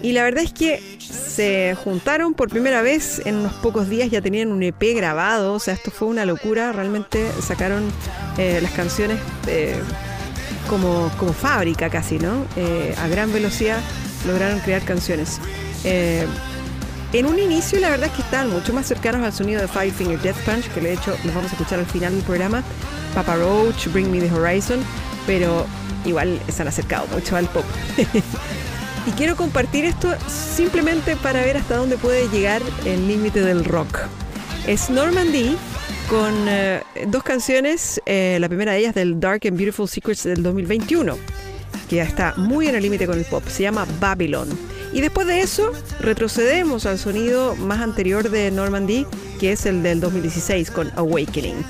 Y 0.00 0.12
la 0.12 0.22
verdad 0.22 0.44
es 0.44 0.52
que 0.52 0.80
se 1.08 1.76
juntaron 1.82 2.34
por 2.34 2.48
primera 2.48 2.82
vez 2.82 3.22
en 3.24 3.36
unos 3.36 3.52
pocos 3.54 3.88
días, 3.88 4.10
ya 4.10 4.20
tenían 4.20 4.52
un 4.52 4.62
EP 4.62 4.94
grabado, 4.94 5.54
o 5.54 5.58
sea, 5.58 5.74
esto 5.74 5.90
fue 5.90 6.08
una 6.08 6.24
locura, 6.24 6.72
realmente 6.72 7.30
sacaron 7.40 7.90
eh, 8.36 8.58
las 8.60 8.72
canciones 8.72 9.18
eh, 9.46 9.76
como, 10.68 11.10
como 11.18 11.32
fábrica 11.32 11.88
casi, 11.88 12.18
¿no? 12.18 12.44
Eh, 12.56 12.94
a 12.98 13.08
gran 13.08 13.32
velocidad 13.32 13.80
lograron 14.26 14.60
crear 14.60 14.82
canciones. 14.82 15.40
En 17.10 17.24
un 17.24 17.38
inicio 17.38 17.80
la 17.80 17.88
verdad 17.88 18.08
es 18.08 18.12
que 18.12 18.22
estaban 18.22 18.50
mucho 18.50 18.74
más 18.74 18.86
cercanos 18.86 19.22
al 19.22 19.32
sonido 19.32 19.62
de 19.62 19.68
Five 19.68 19.92
Finger 19.92 20.20
Death 20.20 20.36
Punch, 20.44 20.68
que 20.74 20.80
de 20.80 20.92
hecho 20.92 21.16
los 21.24 21.34
vamos 21.34 21.50
a 21.50 21.54
escuchar 21.54 21.78
al 21.78 21.86
final 21.86 22.14
del 22.14 22.22
programa, 22.22 22.62
Papa 23.14 23.36
Roach, 23.36 23.86
Bring 23.92 24.10
Me 24.10 24.20
the 24.20 24.30
Horizon, 24.30 24.80
pero 25.26 25.66
igual 26.04 26.38
se 26.48 26.60
han 26.60 26.68
acercado 26.68 27.06
mucho 27.08 27.36
al 27.36 27.46
pop. 27.46 27.64
Y 29.08 29.10
quiero 29.12 29.36
compartir 29.36 29.86
esto 29.86 30.14
simplemente 30.28 31.16
para 31.16 31.40
ver 31.40 31.56
hasta 31.56 31.78
dónde 31.78 31.96
puede 31.96 32.28
llegar 32.28 32.60
el 32.84 33.08
límite 33.08 33.40
del 33.40 33.64
rock. 33.64 34.00
Es 34.66 34.90
Normandy 34.90 35.56
con 36.10 36.34
eh, 36.46 36.82
dos 37.06 37.22
canciones, 37.22 38.02
eh, 38.04 38.36
la 38.38 38.48
primera 38.48 38.72
de 38.72 38.80
ellas 38.80 38.94
del 38.94 39.18
Dark 39.18 39.46
and 39.46 39.56
Beautiful 39.56 39.88
Secrets 39.88 40.24
del 40.24 40.42
2021, 40.42 41.16
que 41.88 41.96
ya 41.96 42.02
está 42.02 42.34
muy 42.36 42.68
en 42.68 42.74
el 42.74 42.82
límite 42.82 43.06
con 43.06 43.18
el 43.18 43.24
pop, 43.24 43.42
se 43.48 43.62
llama 43.62 43.86
Babylon. 43.98 44.46
Y 44.92 45.00
después 45.00 45.26
de 45.26 45.40
eso 45.40 45.72
retrocedemos 46.00 46.84
al 46.84 46.98
sonido 46.98 47.56
más 47.56 47.80
anterior 47.80 48.28
de 48.28 48.50
Normandy, 48.50 49.06
que 49.40 49.52
es 49.52 49.64
el 49.64 49.82
del 49.82 50.00
2016 50.00 50.70
con 50.70 50.92
Awakening. 50.96 51.64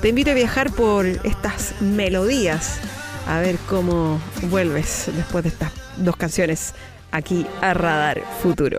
Te 0.00 0.10
invito 0.10 0.30
a 0.30 0.34
viajar 0.34 0.70
por 0.70 1.06
estas 1.06 1.74
melodías, 1.80 2.78
a 3.26 3.40
ver 3.40 3.56
cómo 3.68 4.20
vuelves 4.48 5.10
después 5.16 5.42
de 5.42 5.50
estas 5.50 5.83
dos 5.96 6.16
canciones 6.16 6.74
aquí 7.10 7.46
a 7.60 7.74
Radar 7.74 8.22
Futuro. 8.42 8.78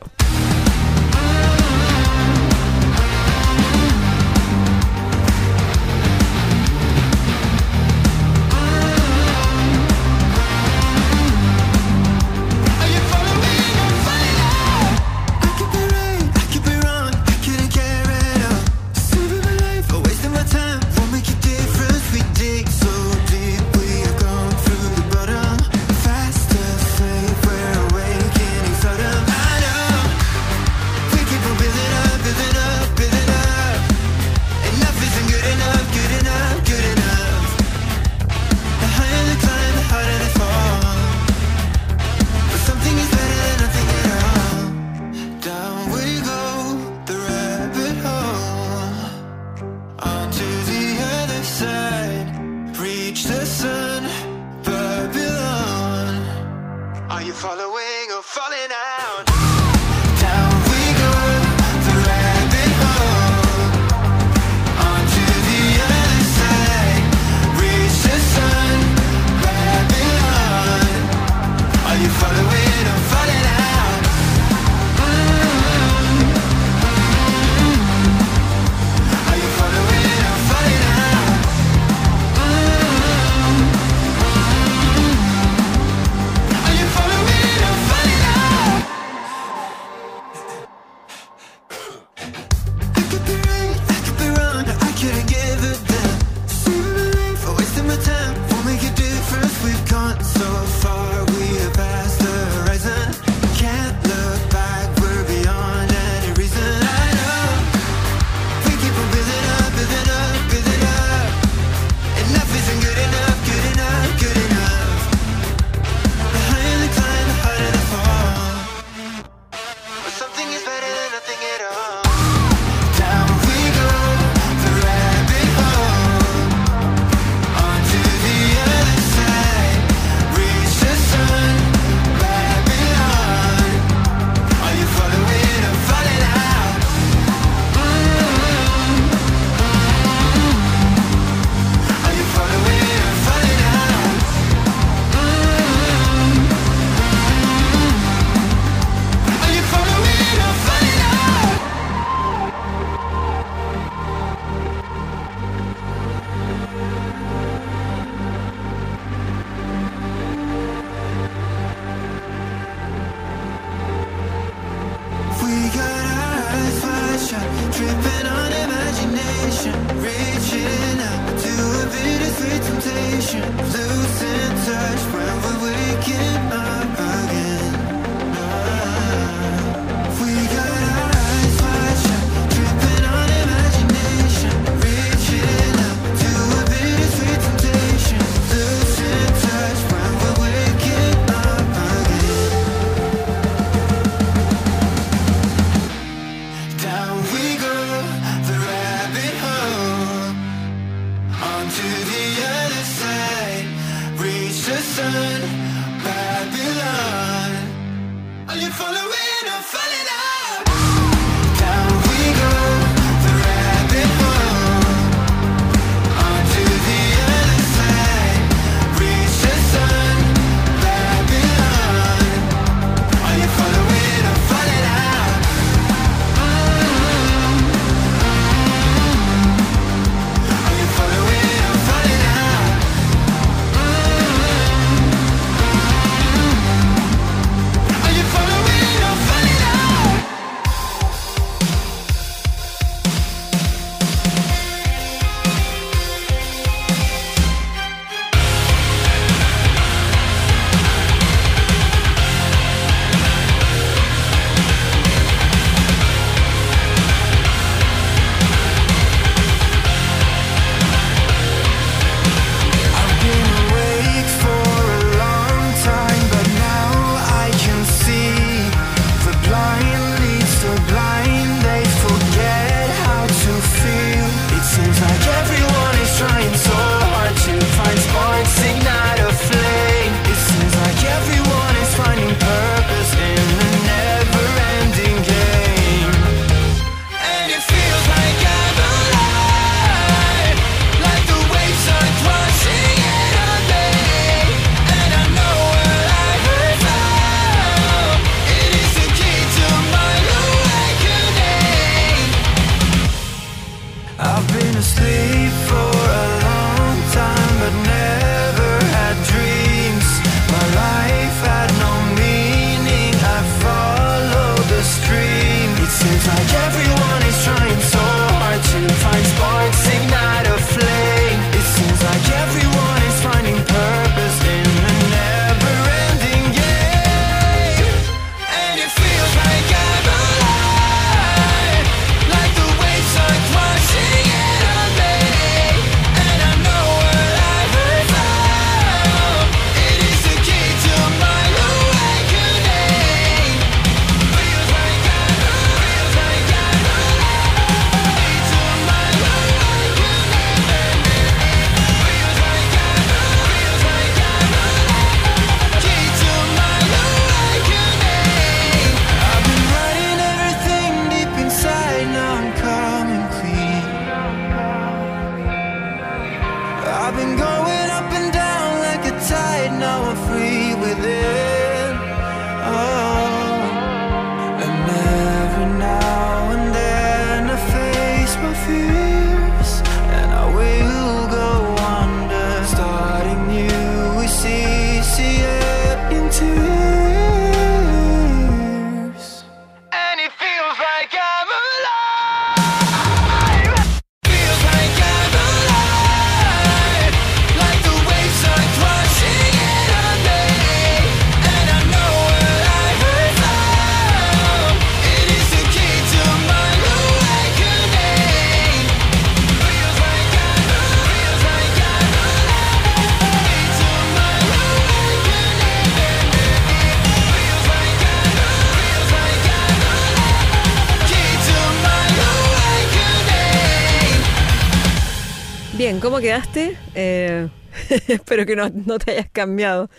¿Cómo 426.16 426.24
quedaste? 426.24 426.78
Eh, 426.94 427.50
espero 428.08 428.46
que 428.46 428.56
no, 428.56 428.72
te 429.00 429.12
hayas 429.12 429.30
cambiado. 429.30 429.90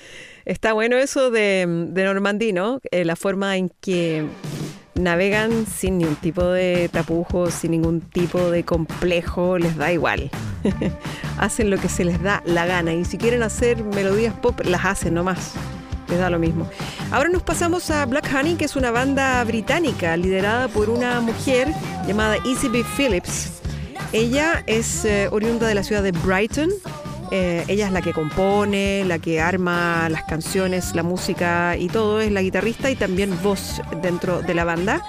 Está 0.47 0.73
bueno 0.73 0.97
eso 0.97 1.31
de, 1.31 1.67
de 1.91 2.53
¿no? 2.55 2.81
Eh, 2.91 3.05
la 3.05 3.17
forma 3.17 3.59
en 3.59 3.71
que 3.83 4.25
navegan 4.95 5.67
sin 5.67 5.99
ningún 5.99 6.17
tipo 6.17 6.43
de 6.43 6.89
tapujos, 6.91 7.53
sin 7.53 7.73
ningún 7.73 8.01
tipo 8.01 8.51
de 8.51 8.65
complejo, 8.65 9.59
les 9.59 9.77
da 9.77 9.93
igual. 9.93 10.31
hacen 11.39 11.69
lo 11.69 11.77
que 11.77 11.91
se 11.91 12.03
les 12.07 12.23
da 12.23 12.43
la 12.47 12.65
gana 12.65 12.95
y 12.95 13.05
si 13.05 13.19
quieren 13.19 13.43
hacer 13.43 13.85
melodías 13.85 14.33
pop, 14.33 14.59
las 14.65 14.87
hacen 14.87 15.13
nomás. 15.13 15.53
Les 16.09 16.19
da 16.19 16.31
lo 16.31 16.39
mismo. 16.39 16.67
Ahora 17.11 17.29
nos 17.29 17.43
pasamos 17.43 17.91
a 17.91 18.07
Black 18.07 18.31
Honey, 18.35 18.55
que 18.55 18.65
es 18.65 18.75
una 18.75 18.91
banda 18.91 19.45
británica 19.45 20.17
liderada 20.17 20.69
por 20.69 20.89
una 20.89 21.21
mujer 21.21 21.69
llamada 22.09 22.39
Easy 22.47 22.69
B. 22.69 22.83
Phillips. 22.97 23.66
Ella 24.17 24.65
es 24.67 25.05
eh, 25.05 25.29
oriunda 25.31 25.69
de 25.69 25.75
la 25.75 25.83
ciudad 25.83 26.03
de 26.03 26.11
Brighton. 26.11 26.71
Eh, 27.31 27.65
ella 27.69 27.89
es 27.89 27.93
la 27.93 28.01
que 28.01 28.15
compone, 28.15 29.05
la 29.05 29.19
que 29.19 29.43
arma 29.43 30.09
las 30.09 30.25
canciones, 30.25 30.95
la 30.95 31.03
música 31.03 31.77
y 31.77 31.89
todo. 31.89 32.23
Es 32.23 32.33
la 32.33 32.41
guitarrista 32.41 32.91
y 32.91 32.97
también 32.97 33.39
voz 33.43 33.83
dentro 34.01 34.41
de 34.41 34.55
la 34.55 34.65
banda. 34.65 35.05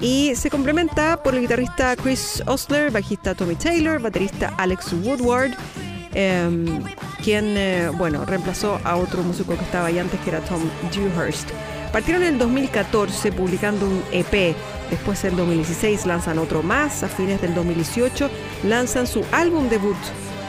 Y 0.00 0.32
se 0.34 0.50
complementa 0.50 1.22
por 1.22 1.36
el 1.36 1.42
guitarrista 1.42 1.94
Chris 1.94 2.42
Osler, 2.44 2.90
bajista 2.90 3.36
Tommy 3.36 3.54
Taylor, 3.54 4.00
baterista 4.00 4.52
Alex 4.58 4.94
Woodward, 4.94 5.52
em, 6.14 6.82
quien, 7.22 7.56
eh, 7.56 7.88
bueno, 7.96 8.24
reemplazó 8.24 8.80
a 8.82 8.96
otro 8.96 9.22
músico 9.22 9.56
que 9.56 9.62
estaba 9.62 9.86
ahí 9.86 10.00
antes, 10.00 10.18
que 10.22 10.30
era 10.30 10.40
Tom 10.40 10.62
Dewhurst. 10.92 11.50
Partieron 11.92 12.22
en 12.22 12.34
el 12.34 12.38
2014 12.38 13.32
publicando 13.32 13.86
un 13.86 14.02
EP. 14.12 14.54
Después 14.90 15.24
en 15.24 15.36
2016 15.36 16.06
lanzan 16.06 16.38
otro 16.38 16.62
más. 16.62 17.02
A 17.02 17.08
fines 17.08 17.40
del 17.40 17.54
2018 17.54 18.30
lanzan 18.64 19.08
su 19.08 19.24
álbum 19.32 19.68
debut 19.68 19.96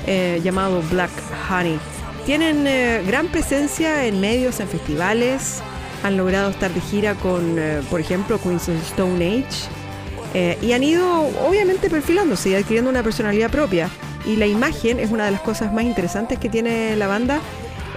eh, 0.05 0.39
llamado 0.43 0.83
Black 0.91 1.11
Honey. 1.49 1.79
Tienen 2.25 2.67
eh, 2.67 3.03
gran 3.07 3.27
presencia 3.27 4.05
en 4.05 4.21
medios, 4.21 4.59
en 4.59 4.67
festivales. 4.67 5.61
Han 6.03 6.15
logrado 6.15 6.51
estar 6.51 6.71
de 6.71 6.81
gira 6.81 7.15
con, 7.15 7.57
eh, 7.57 7.81
por 7.89 7.99
ejemplo, 7.99 8.39
Queens 8.39 8.69
Stone 8.69 9.25
Age. 9.25 10.57
y 10.61 10.71
han 10.71 10.83
ido, 10.83 11.27
obviamente, 11.45 11.89
perfilándose 11.89 12.51
y 12.51 12.55
adquiriendo 12.55 12.89
una 12.89 13.03
personalidad 13.03 13.49
propia. 13.49 13.89
Y 14.25 14.35
la 14.35 14.45
imagen 14.45 14.99
es 14.99 15.09
una 15.09 15.25
de 15.25 15.31
las 15.31 15.41
cosas 15.41 15.73
más 15.73 15.83
interesantes 15.83 16.37
que 16.37 16.49
tiene 16.49 16.95
la 16.95 17.07
banda. 17.07 17.41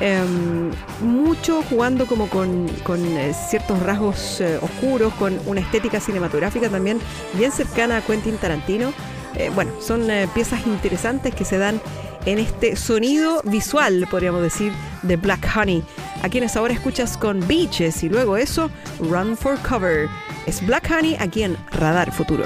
Em, 0.01 0.71
mucho 1.01 1.63
jugando 1.63 2.07
como 2.07 2.29
con, 2.29 2.69
con, 2.83 3.05
eh, 3.17 3.33
ciertos 3.49 3.81
rasgos 3.81 4.41
eh, 4.41 4.59
oscuros, 4.61 5.15
con 5.15 5.39
una 5.47 5.61
estética 5.61 6.01
cinematográfica 6.01 6.69
también 6.69 6.99
bien 7.35 7.53
cercana 7.53 7.99
a 7.99 8.01
Quentin 8.01 8.37
Tarantino. 8.37 8.93
Eh, 9.37 9.51
bueno, 9.55 9.73
son 9.81 10.11
eh, 10.11 10.29
piezas 10.35 10.67
interesantes 10.67 11.35
que 11.35 11.45
se 11.45 11.59
dan 11.59 11.81
en 12.27 12.39
este 12.39 12.77
sonido 12.77 13.43
visual, 13.45 14.07
podríamos 14.11 14.43
decir, 14.43 14.73
de 15.03 15.17
Black 15.17 15.47
Honey. 15.57 15.83
A 16.23 16.29
quienes 16.29 16.57
ahora 16.57 16.73
escuchas 16.73 17.19
con 17.19 17.47
Beaches 17.47 18.03
y 18.03 18.09
luego 18.09 18.37
eso, 18.37 18.71
Run 18.99 19.37
for 19.37 19.59
Cover. 19.59 20.09
Es 20.47 20.65
Black 20.67 20.91
Honey 20.91 21.17
aquí 21.19 21.43
en 21.43 21.57
Radar 21.73 22.13
Futuro. 22.13 22.45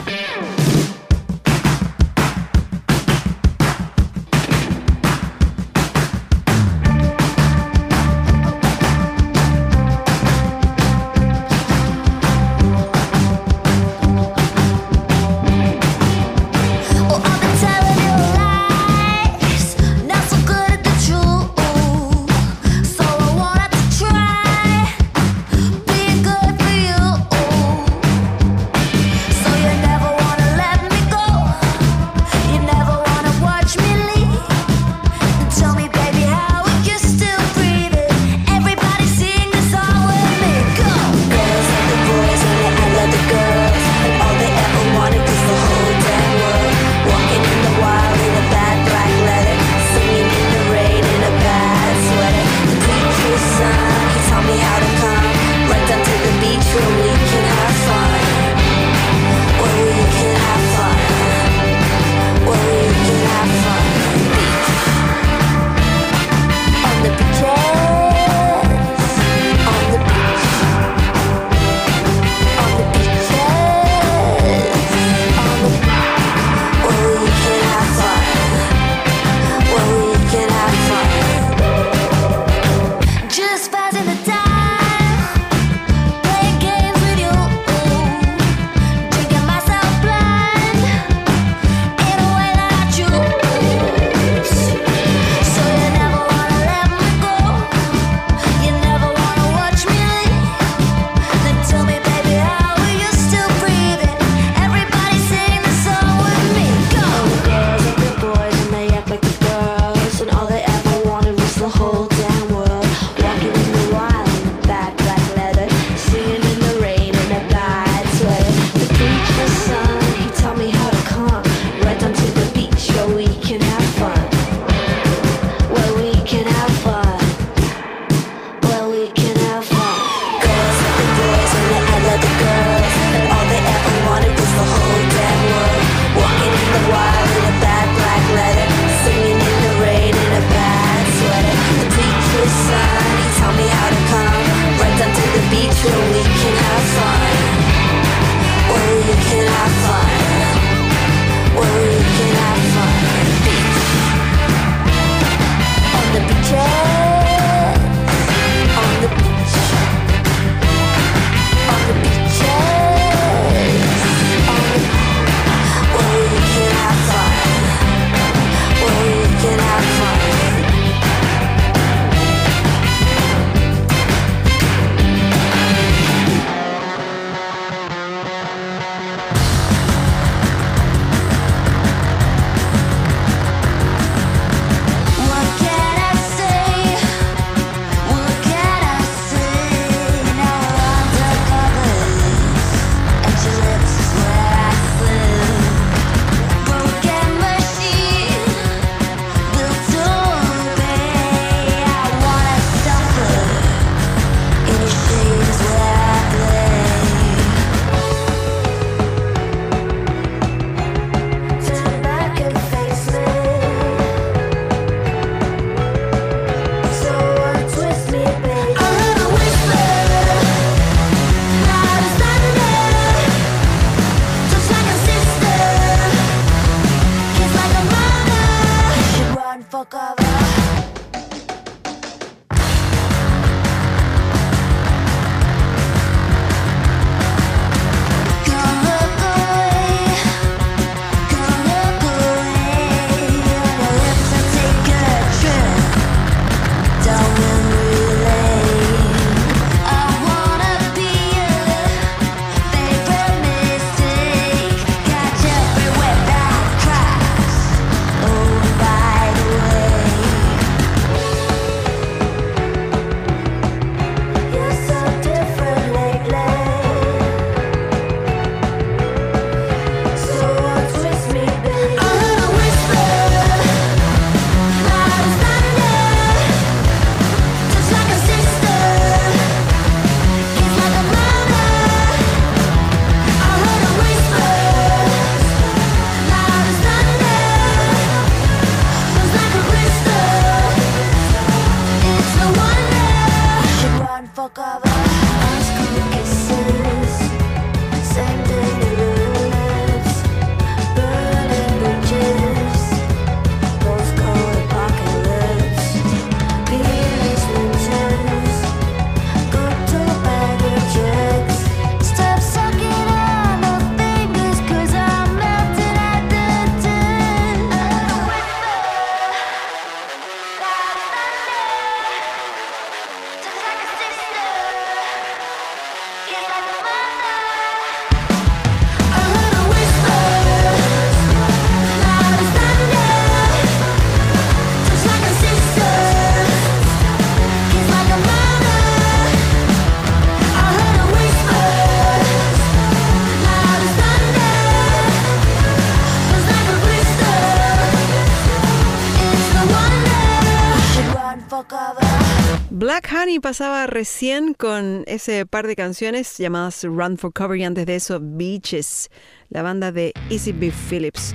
Honey 353.06 353.38
pasaba 353.38 353.86
recién 353.86 354.54
con 354.54 355.04
ese 355.06 355.46
par 355.46 355.66
de 355.66 355.76
canciones 355.76 356.36
llamadas 356.38 356.82
Run 356.84 357.16
for 357.16 357.32
Cover 357.32 357.58
y 357.58 357.64
antes 357.64 357.86
de 357.86 357.96
eso 357.96 358.18
Beaches, 358.20 359.10
la 359.50 359.62
banda 359.62 359.92
de 359.92 360.12
Easy 360.30 360.52
B. 360.52 360.72
Phillips. 360.72 361.34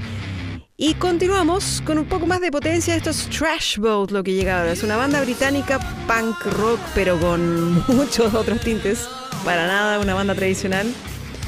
Y 0.76 0.96
continuamos 0.96 1.82
con 1.86 1.98
un 1.98 2.06
poco 2.06 2.26
más 2.26 2.42
de 2.42 2.52
potencia. 2.52 2.96
Esto 2.96 3.12
es 3.12 3.30
Trash 3.30 3.78
Boat, 3.78 4.12
lo 4.12 4.24
que 4.24 4.34
llega 4.34 4.60
ahora. 4.60 4.74
Es 4.74 4.84
una 4.84 4.98
banda 4.98 5.22
británica 5.22 5.80
punk 6.08 6.44
rock, 6.58 6.80
pero 6.96 7.18
con 7.20 7.74
muchos 7.88 8.34
otros 8.34 8.60
tintes. 8.60 9.08
Para 9.46 9.68
nada 9.68 10.00
una 10.00 10.14
banda 10.14 10.36
tradicional. 10.36 10.92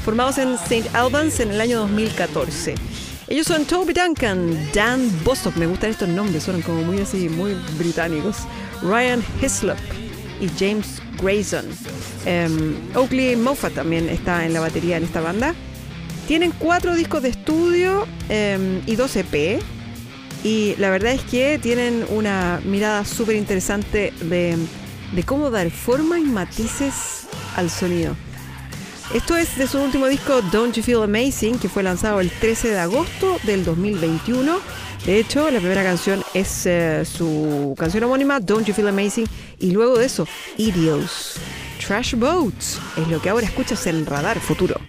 Formados 0.04 0.38
en 0.38 0.54
St. 0.54 0.88
Albans 0.94 1.40
en 1.40 1.50
el 1.50 1.60
año 1.60 1.80
2014. 1.80 2.74
Ellos 3.28 3.48
son 3.48 3.64
Toby 3.64 3.92
Duncan, 3.92 4.56
Dan 4.72 5.10
Bostock, 5.24 5.56
me 5.56 5.66
gustan 5.66 5.90
estos 5.90 6.08
nombres, 6.08 6.44
suenan 6.44 6.62
como 6.62 6.82
muy 6.84 7.00
así, 7.00 7.28
muy 7.28 7.54
británicos. 7.76 8.36
Ryan 8.82 9.22
Hislop 9.42 9.78
y 10.40 10.48
James 10.58 11.02
Grayson. 11.20 11.66
Em, 12.24 12.74
Oakley 12.94 13.36
Moffat 13.36 13.74
también 13.74 14.08
está 14.08 14.44
en 14.44 14.52
la 14.52 14.60
batería 14.60 14.96
en 14.96 15.04
esta 15.04 15.20
banda. 15.20 15.54
Tienen 16.26 16.52
cuatro 16.58 16.94
discos 16.94 17.22
de 17.22 17.30
estudio 17.30 18.06
em, 18.28 18.82
y 18.86 18.96
dos 18.96 19.16
EP. 19.16 19.60
Y 20.44 20.74
la 20.78 20.90
verdad 20.90 21.12
es 21.12 21.22
que 21.22 21.58
tienen 21.60 22.04
una 22.10 22.60
mirada 22.64 23.04
súper 23.04 23.36
interesante 23.36 24.12
de, 24.20 24.56
de 25.12 25.22
cómo 25.24 25.50
dar 25.50 25.70
forma 25.70 26.18
y 26.18 26.24
matices 26.24 27.26
al 27.56 27.70
sonido. 27.70 28.14
Esto 29.14 29.36
es 29.36 29.56
de 29.56 29.68
su 29.68 29.80
último 29.80 30.06
disco 30.08 30.42
Don't 30.42 30.74
You 30.74 30.82
Feel 30.82 31.02
Amazing, 31.02 31.58
que 31.58 31.68
fue 31.68 31.84
lanzado 31.84 32.20
el 32.20 32.30
13 32.30 32.70
de 32.70 32.78
agosto 32.78 33.38
del 33.44 33.64
2021. 33.64 34.58
De 35.04 35.18
hecho, 35.18 35.50
la 35.50 35.58
primera 35.58 35.82
canción 35.84 36.22
es 36.34 36.66
eh, 36.66 37.04
su 37.04 37.74
canción 37.78 38.04
homónima, 38.04 38.40
Don't 38.40 38.66
You 38.66 38.74
Feel 38.74 38.88
Amazing, 38.88 39.26
y 39.58 39.70
luego 39.70 39.98
de 39.98 40.06
eso, 40.06 40.26
Idios. 40.56 41.36
Trash 41.84 42.14
Boats 42.14 42.80
es 42.96 43.06
lo 43.08 43.20
que 43.20 43.28
ahora 43.28 43.46
escuchas 43.46 43.86
en 43.86 44.04
Radar 44.06 44.40
Futuro. 44.40 44.80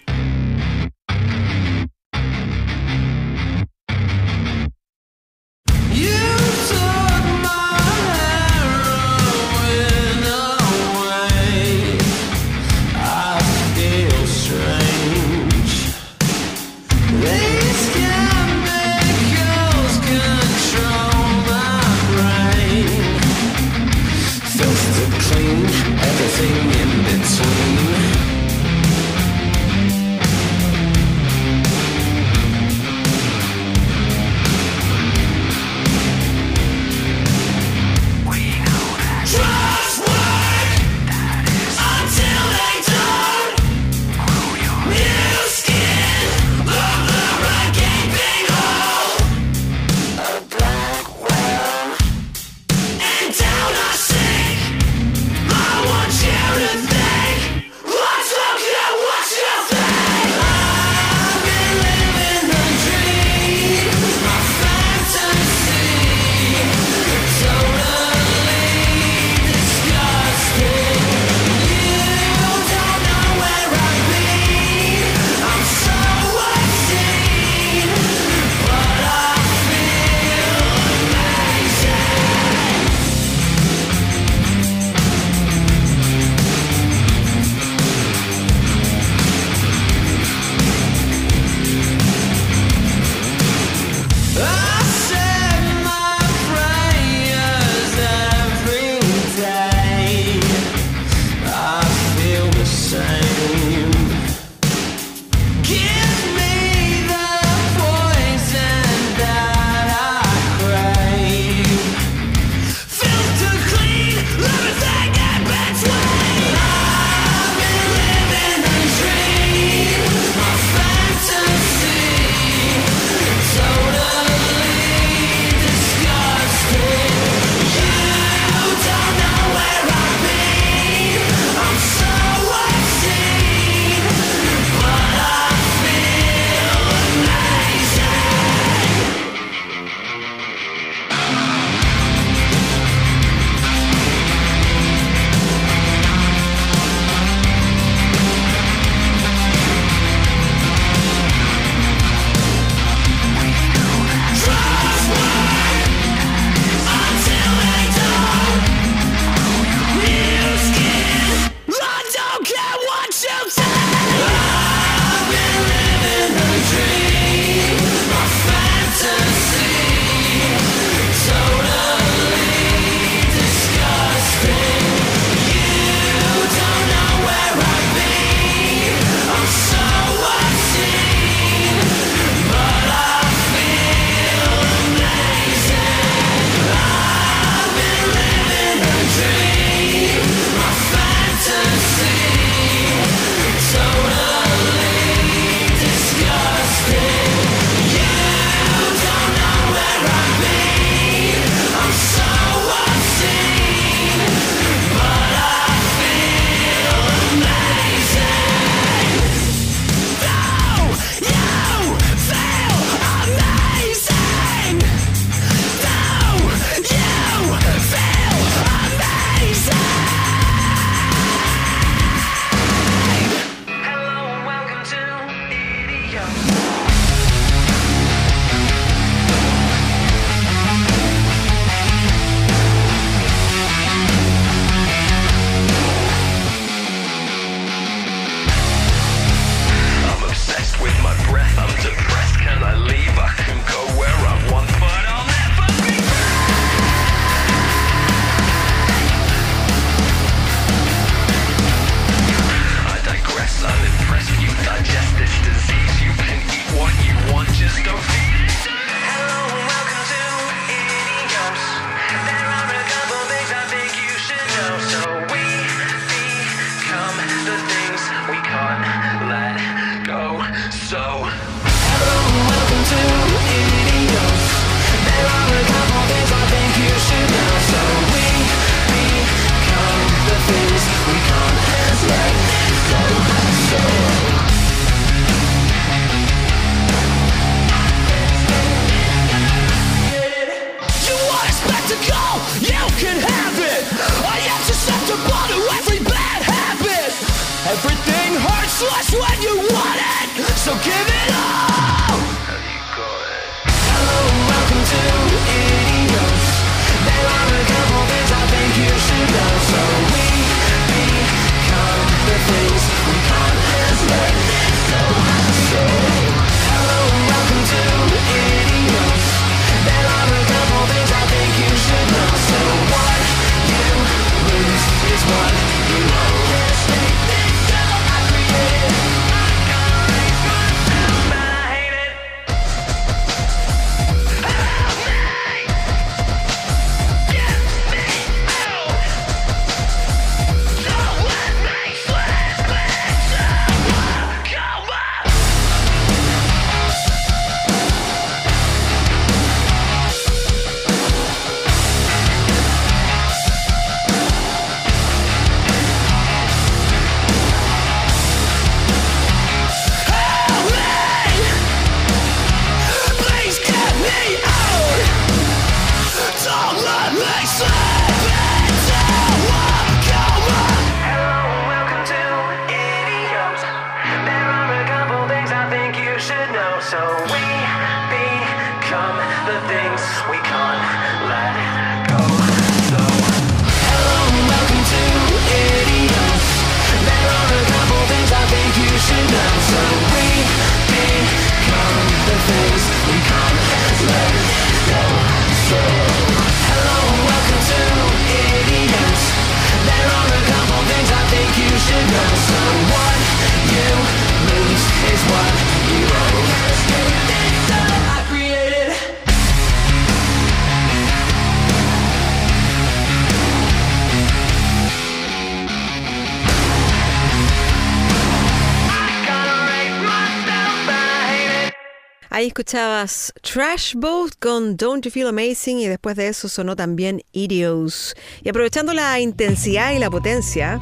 Escuchabas 422.57 423.31
Trash 423.43 423.93
Boat 423.93 424.31
con 424.39 424.77
Don't 424.77 425.05
You 425.05 425.11
Feel 425.11 425.27
Amazing 425.27 425.77
y 425.77 425.87
después 425.87 426.15
de 426.15 426.27
eso 426.27 426.49
sonó 426.49 426.75
también 426.75 427.21
Idiots. 427.31 428.15
Y 428.41 428.49
aprovechando 428.49 428.93
la 428.93 429.19
intensidad 429.19 429.91
y 429.91 429.99
la 429.99 430.09
potencia, 430.09 430.79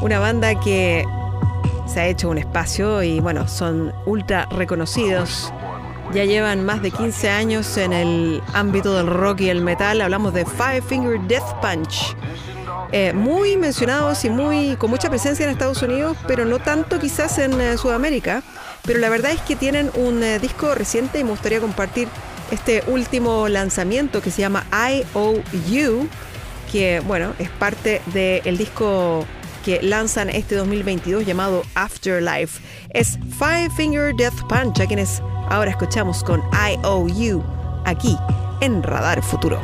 una 0.00 0.18
banda 0.18 0.58
que 0.58 1.04
se 1.86 2.00
ha 2.00 2.06
hecho 2.06 2.30
un 2.30 2.38
espacio 2.38 3.02
y 3.02 3.20
bueno, 3.20 3.46
son 3.48 3.92
ultra 4.06 4.46
reconocidos. 4.46 5.52
Ya 6.14 6.24
llevan 6.24 6.64
más 6.64 6.80
de 6.80 6.90
15 6.90 7.28
años 7.28 7.76
en 7.76 7.92
el 7.92 8.42
ámbito 8.54 8.94
del 8.94 9.06
rock 9.06 9.42
y 9.42 9.50
el 9.50 9.60
metal. 9.60 10.00
Hablamos 10.00 10.32
de 10.32 10.46
Five 10.46 10.80
Finger 10.80 11.20
Death 11.28 11.60
Punch. 11.60 12.16
Eh, 12.92 13.12
muy 13.12 13.58
mencionados 13.58 14.24
y 14.24 14.30
muy 14.30 14.74
con 14.76 14.88
mucha 14.88 15.10
presencia 15.10 15.44
en 15.44 15.50
Estados 15.50 15.82
Unidos, 15.82 16.16
pero 16.26 16.46
no 16.46 16.60
tanto 16.60 16.98
quizás 16.98 17.38
en 17.38 17.60
eh, 17.60 17.76
Sudamérica. 17.76 18.42
Pero 18.84 18.98
la 18.98 19.08
verdad 19.08 19.32
es 19.32 19.40
que 19.42 19.56
tienen 19.56 19.90
un 19.94 20.22
eh, 20.22 20.38
disco 20.38 20.74
reciente 20.74 21.18
y 21.18 21.24
me 21.24 21.30
gustaría 21.30 21.60
compartir 21.60 22.08
este 22.50 22.82
último 22.88 23.48
lanzamiento 23.48 24.20
que 24.20 24.30
se 24.30 24.42
llama 24.42 24.64
IOU, 24.72 26.08
que 26.70 27.00
bueno, 27.00 27.34
es 27.38 27.48
parte 27.50 28.02
del 28.12 28.58
disco 28.58 29.24
que 29.64 29.80
lanzan 29.82 30.30
este 30.30 30.54
2022 30.54 31.26
llamado 31.26 31.62
Afterlife. 31.74 32.60
Es 32.90 33.18
Five 33.38 33.70
Finger 33.76 34.14
Death 34.14 34.40
Punch, 34.48 34.80
a 34.80 34.86
quienes 34.86 35.22
ahora 35.48 35.70
escuchamos 35.70 36.24
con 36.24 36.42
IOU 36.52 37.44
aquí 37.84 38.16
en 38.60 38.82
Radar 38.82 39.22
Futuro. 39.22 39.60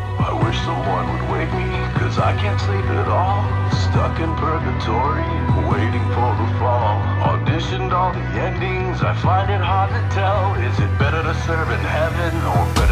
Cause 2.17 2.25
I 2.25 2.41
can't 2.41 2.61
sleep 2.61 2.85
at 2.97 3.09
all. 3.09 3.45
Stuck 3.71 4.19
in 4.21 4.33
purgatory, 4.37 5.29
waiting 5.69 6.05
for 6.15 6.31
the 6.41 6.49
fall. 6.59 6.97
Auditioned 7.29 7.93
all 7.93 8.13
the 8.13 8.27
endings, 8.41 9.03
I 9.03 9.15
find 9.15 9.51
it 9.51 9.61
hard 9.61 9.91
to 9.91 10.03
tell. 10.15 10.55
Is 10.55 10.79
it 10.81 10.99
better 10.99 11.23
to 11.23 11.35
serve 11.47 11.69
in 11.69 11.81
heaven 11.81 12.35
or 12.53 12.75
better 12.75 12.86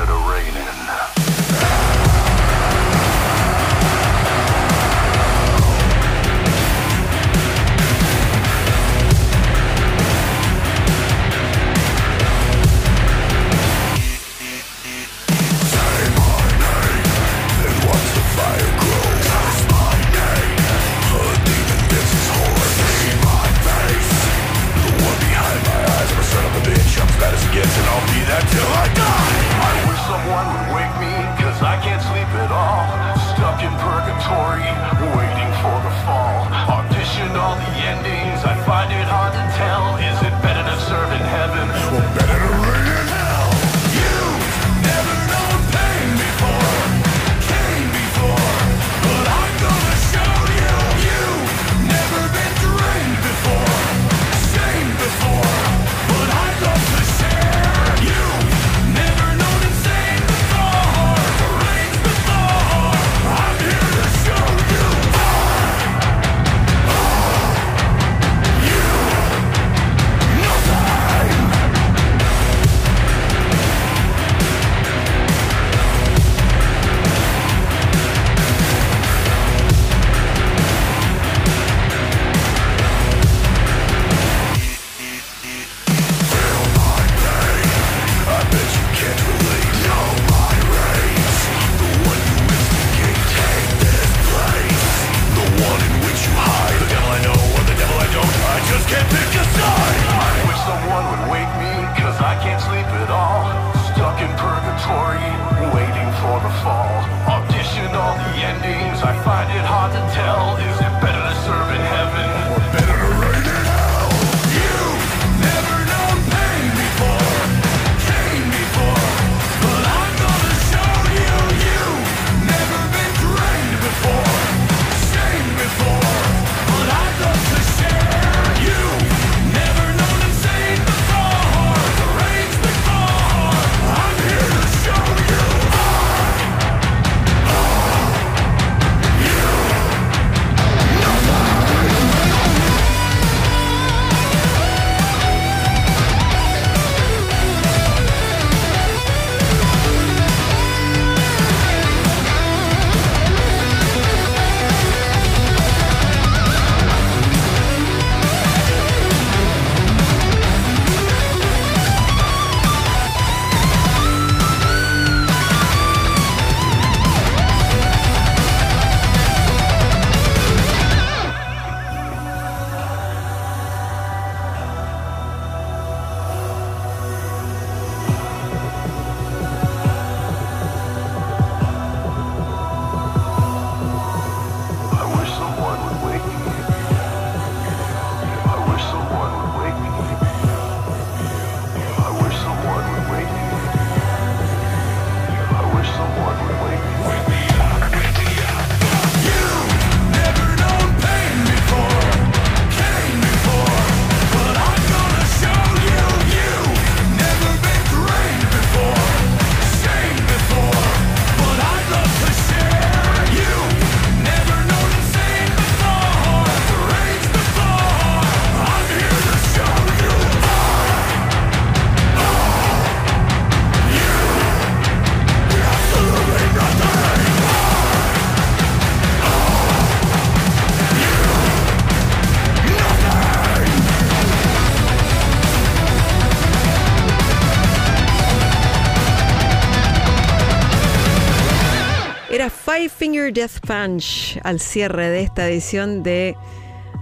Death 243.35 243.67
Punch 243.67 244.39
al 244.45 244.61
cierre 244.61 245.11
de 245.11 245.23
esta 245.23 245.49
edición 245.49 246.05
de 246.05 246.37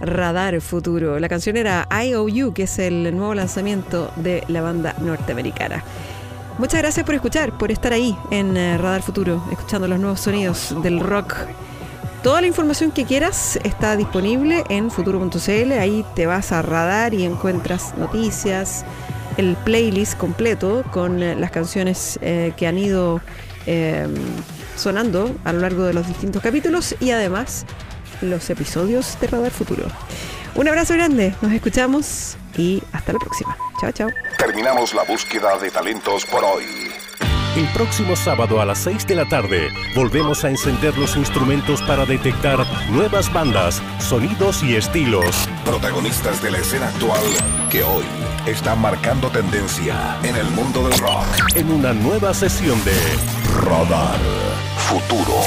Radar 0.01 0.59
Futuro. 0.61 1.19
La 1.19 1.29
canción 1.29 1.57
era 1.57 1.87
IOU, 1.91 2.53
que 2.53 2.63
es 2.63 2.79
el 2.79 3.15
nuevo 3.15 3.35
lanzamiento 3.35 4.11
de 4.15 4.43
la 4.47 4.61
banda 4.61 4.95
norteamericana. 4.99 5.83
Muchas 6.57 6.81
gracias 6.81 7.05
por 7.05 7.13
escuchar, 7.13 7.57
por 7.57 7.71
estar 7.71 7.93
ahí 7.93 8.17
en 8.31 8.57
eh, 8.57 8.77
Radar 8.79 9.03
Futuro, 9.03 9.43
escuchando 9.51 9.87
los 9.87 9.99
nuevos 9.99 10.21
sonidos 10.21 10.75
del 10.81 10.99
rock. 10.99 11.35
Toda 12.23 12.41
la 12.41 12.47
información 12.47 12.91
que 12.91 13.05
quieras 13.05 13.59
está 13.63 13.95
disponible 13.95 14.63
en 14.69 14.89
futuro.cl. 14.89 15.71
Ahí 15.73 16.03
te 16.15 16.25
vas 16.25 16.51
a 16.51 16.63
radar 16.63 17.13
y 17.13 17.25
encuentras 17.25 17.95
noticias, 17.97 18.85
el 19.37 19.55
playlist 19.57 20.17
completo 20.17 20.83
con 20.91 21.21
eh, 21.21 21.35
las 21.35 21.51
canciones 21.51 22.17
eh, 22.21 22.53
que 22.57 22.65
han 22.65 22.77
ido 22.77 23.21
eh, 23.65 24.07
sonando 24.75 25.35
a 25.43 25.53
lo 25.53 25.59
largo 25.59 25.83
de 25.83 25.93
los 25.93 26.07
distintos 26.07 26.41
capítulos 26.41 26.95
y 26.99 27.11
además 27.11 27.65
los 28.21 28.49
episodios 28.49 29.17
de 29.19 29.27
Radar 29.27 29.51
Futuro. 29.51 29.85
Un 30.55 30.67
abrazo 30.67 30.93
grande, 30.93 31.33
nos 31.41 31.51
escuchamos 31.51 32.37
y 32.57 32.81
hasta 32.91 33.13
la 33.13 33.19
próxima. 33.19 33.57
Chao, 33.81 33.91
chao. 33.91 34.09
Terminamos 34.37 34.93
la 34.93 35.03
búsqueda 35.03 35.57
de 35.57 35.71
talentos 35.71 36.25
por 36.25 36.43
hoy. 36.43 36.63
El 37.55 37.67
próximo 37.67 38.15
sábado 38.15 38.59
a 38.59 38.65
las 38.65 38.79
6 38.79 39.05
de 39.05 39.15
la 39.15 39.25
tarde 39.25 39.69
volvemos 39.95 40.43
a 40.43 40.49
encender 40.49 40.97
los 40.97 41.15
instrumentos 41.15 41.83
para 41.83 42.03
detectar 42.05 42.65
nuevas 42.89 43.31
bandas, 43.31 43.81
sonidos 43.99 44.63
y 44.63 44.75
estilos. 44.75 45.47
Protagonistas 45.63 46.41
de 46.41 46.49
la 46.49 46.57
escena 46.57 46.87
actual 46.87 47.21
que 47.69 47.83
hoy 47.83 48.05
están 48.45 48.81
marcando 48.81 49.29
tendencia 49.29 50.17
en 50.23 50.35
el 50.35 50.49
mundo 50.51 50.87
del 50.87 50.97
rock. 50.99 51.25
En 51.55 51.71
una 51.71 51.93
nueva 51.93 52.33
sesión 52.33 52.77
de 52.83 52.95
Radar 53.61 54.19
Futuro. 54.77 55.41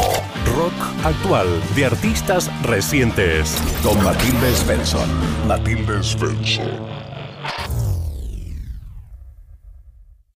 rock 0.57 0.73
actual 1.05 1.47
de 1.75 1.87
artistas 1.87 2.51
recientes. 2.63 3.57
Con 3.83 4.03
Matilde 4.03 4.55
Svensson. 4.55 5.09
Matilde 5.47 6.03
Svensson. 6.03 6.96